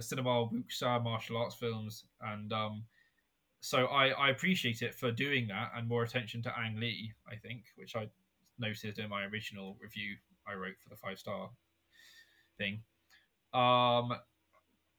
[0.00, 2.84] cinema, wuxia, martial arts films, and um,
[3.60, 7.12] so I, I appreciate it for doing that and more attention to Ang Lee.
[7.30, 8.08] I think, which I
[8.58, 10.16] noted in my original review
[10.46, 11.50] I wrote for the five star
[12.58, 12.80] thing.
[13.52, 14.12] Um,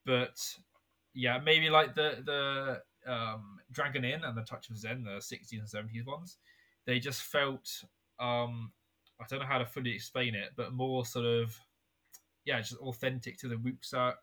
[0.04, 0.38] but
[1.14, 5.52] yeah, maybe like the the um, Dragon Inn and the Touch of Zen, the 60s
[5.52, 6.38] and 70s ones,
[6.86, 7.68] they just felt
[8.20, 8.72] um,
[9.20, 11.58] I don't know how to fully explain it, but more sort of
[12.44, 14.14] yeah, just authentic to the wuxia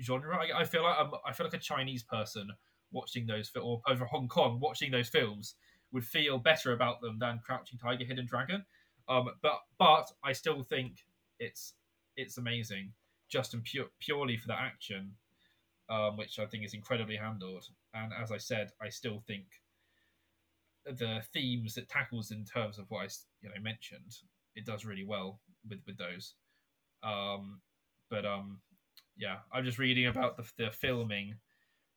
[0.00, 0.36] genre.
[0.36, 2.48] I, I feel like I'm, I feel like a Chinese person
[2.92, 5.54] watching those or over Hong Kong watching those films
[5.92, 8.64] would feel better about them than Crouching Tiger, Hidden Dragon.
[9.08, 10.98] Um, but but I still think
[11.38, 11.74] it's
[12.16, 12.92] it's amazing,
[13.28, 15.12] just and pure, purely for the action,
[15.90, 17.64] um, which I think is incredibly handled.
[17.92, 19.44] And as I said, I still think
[20.84, 23.08] the themes it tackles in terms of what I
[23.42, 24.16] you know mentioned,
[24.54, 26.34] it does really well with with those.
[27.02, 27.60] Um,
[28.10, 28.60] but um,
[29.16, 31.34] yeah, I'm just reading about the, the filming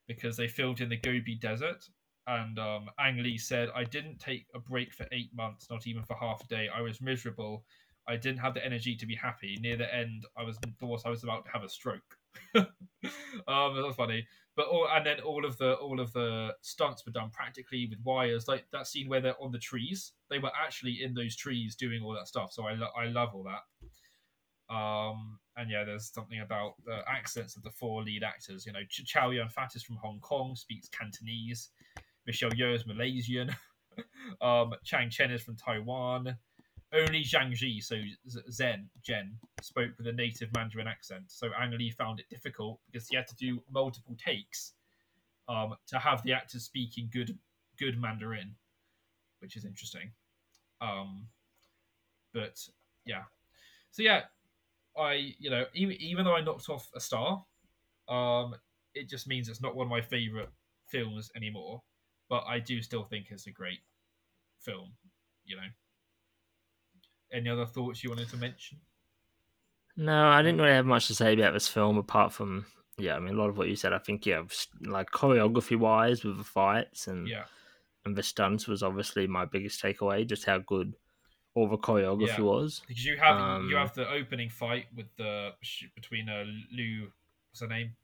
[0.07, 1.83] because they filmed in the Gobi Desert.
[2.27, 6.03] And um, Ang Lee said, I didn't take a break for eight months, not even
[6.03, 6.67] for half a day.
[6.73, 7.63] I was miserable.
[8.09, 9.57] I didn't have the energy to be happy.
[9.61, 12.17] Near the end, I was thought I was about to have a stroke.
[12.55, 12.65] um,
[13.47, 14.25] that's funny.
[14.55, 17.99] But all, and then all of the all of the stunts were done practically with
[18.03, 18.47] wires.
[18.47, 22.01] Like that scene where they're on the trees, they were actually in those trees doing
[22.01, 22.53] all that stuff.
[22.53, 24.73] So I lo- I love all that.
[24.73, 28.65] Um, and yeah, there's something about the accents of the four lead actors.
[28.65, 31.69] You know, Ch- Chow Yun Fat is from Hong Kong, speaks Cantonese.
[32.27, 33.53] Michelle Yeoh is Malaysian.
[34.41, 36.37] um, Chang Chen is from Taiwan.
[36.93, 37.95] Only Zhang Ziyi, so
[38.49, 41.23] Zen, Jen, spoke with a native Mandarin accent.
[41.27, 44.73] So Ang Lee found it difficult because he had to do multiple takes
[45.49, 47.37] um, to have the actors speaking good
[47.77, 48.55] good Mandarin,
[49.39, 50.11] which is interesting.
[50.79, 51.27] Um,
[52.33, 52.57] but
[53.05, 53.23] yeah,
[53.91, 54.21] so yeah,
[54.97, 57.43] I you know even even though I knocked off a star,
[58.09, 58.55] um,
[58.93, 60.49] it just means it's not one of my favorite
[60.89, 61.81] films anymore.
[62.29, 63.79] But I do still think it's a great
[64.59, 64.93] film.
[65.45, 65.67] You know.
[67.31, 68.79] Any other thoughts you wanted to mention?
[69.97, 72.65] No, I didn't really have much to say about this film apart from
[72.97, 73.93] yeah, I mean a lot of what you said.
[73.93, 74.43] I think yeah,
[74.81, 77.43] like choreography wise with the fights and Yeah,
[78.05, 80.25] and the stunts was obviously my biggest takeaway.
[80.25, 80.93] Just how good
[81.57, 82.41] all the choreography Yeah.
[82.41, 82.81] was.
[82.87, 85.55] because you have Um, you have the opening fight with the
[85.95, 87.11] between uh, Lou,
[87.49, 87.95] what's her name,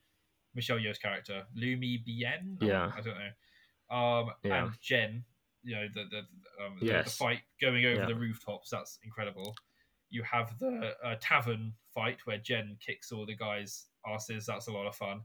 [0.56, 2.58] Michelle Yeoh's character, Lumi Bien.
[2.60, 2.92] Yeah.
[2.96, 3.96] I don't know.
[3.96, 4.66] Um, Yeah.
[4.66, 5.24] and Jen,
[5.62, 6.20] you know the the
[6.64, 7.16] um, the, the Yes.
[7.18, 8.06] fight going over Yeah.
[8.08, 8.70] the rooftops.
[8.72, 9.56] That's incredible.
[10.10, 14.46] You have the uh, tavern fight where Jen kicks all the guys' asses.
[14.48, 15.18] That's a lot of fun.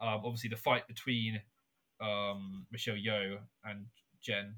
[0.00, 1.42] Um, obviously, the fight between
[2.00, 3.86] um, Michelle Yeoh and
[4.22, 4.54] Jen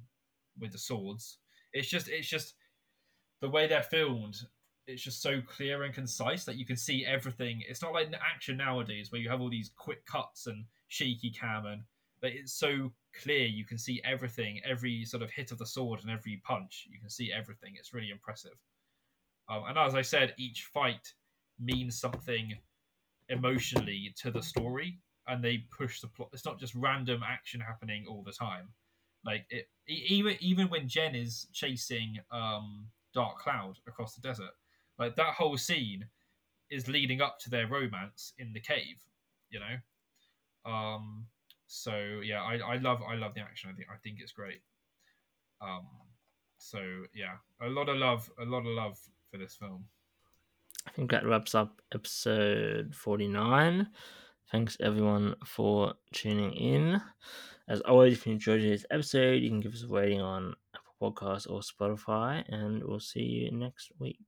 [0.59, 1.39] with the swords.
[1.73, 2.55] It's just it's just
[3.41, 4.37] the way they're filmed.
[4.87, 7.63] It's just so clear and concise that you can see everything.
[7.69, 11.67] It's not like action nowadays where you have all these quick cuts and shaky cam
[11.67, 11.83] and
[12.21, 12.93] but it's so
[13.23, 16.87] clear you can see everything, every sort of hit of the sword and every punch.
[16.91, 17.75] You can see everything.
[17.77, 18.59] It's really impressive.
[19.49, 21.13] Um, and as I said, each fight
[21.59, 22.57] means something
[23.29, 26.31] emotionally to the story, and they push the plot.
[26.33, 28.69] It's not just random action happening all the time.
[29.25, 34.51] Like it, even even when Jen is chasing um, Dark Cloud across the desert,
[34.99, 36.07] like that whole scene
[36.71, 38.97] is leading up to their romance in the cave.
[39.51, 41.27] You know, um,
[41.67, 43.71] so yeah, I, I love I love the action.
[43.73, 44.61] I think I think it's great.
[45.61, 45.87] Um,
[46.59, 46.81] so
[47.15, 48.99] yeah, a lot of love, a lot of love
[49.31, 49.85] for this film.
[50.87, 53.89] I think that wraps up episode 49.
[54.51, 57.01] Thanks everyone for tuning in.
[57.69, 60.55] As always, if you enjoyed today's episode, you can give us a rating on
[61.01, 64.19] Apple Podcasts or Spotify, and we'll see you next week.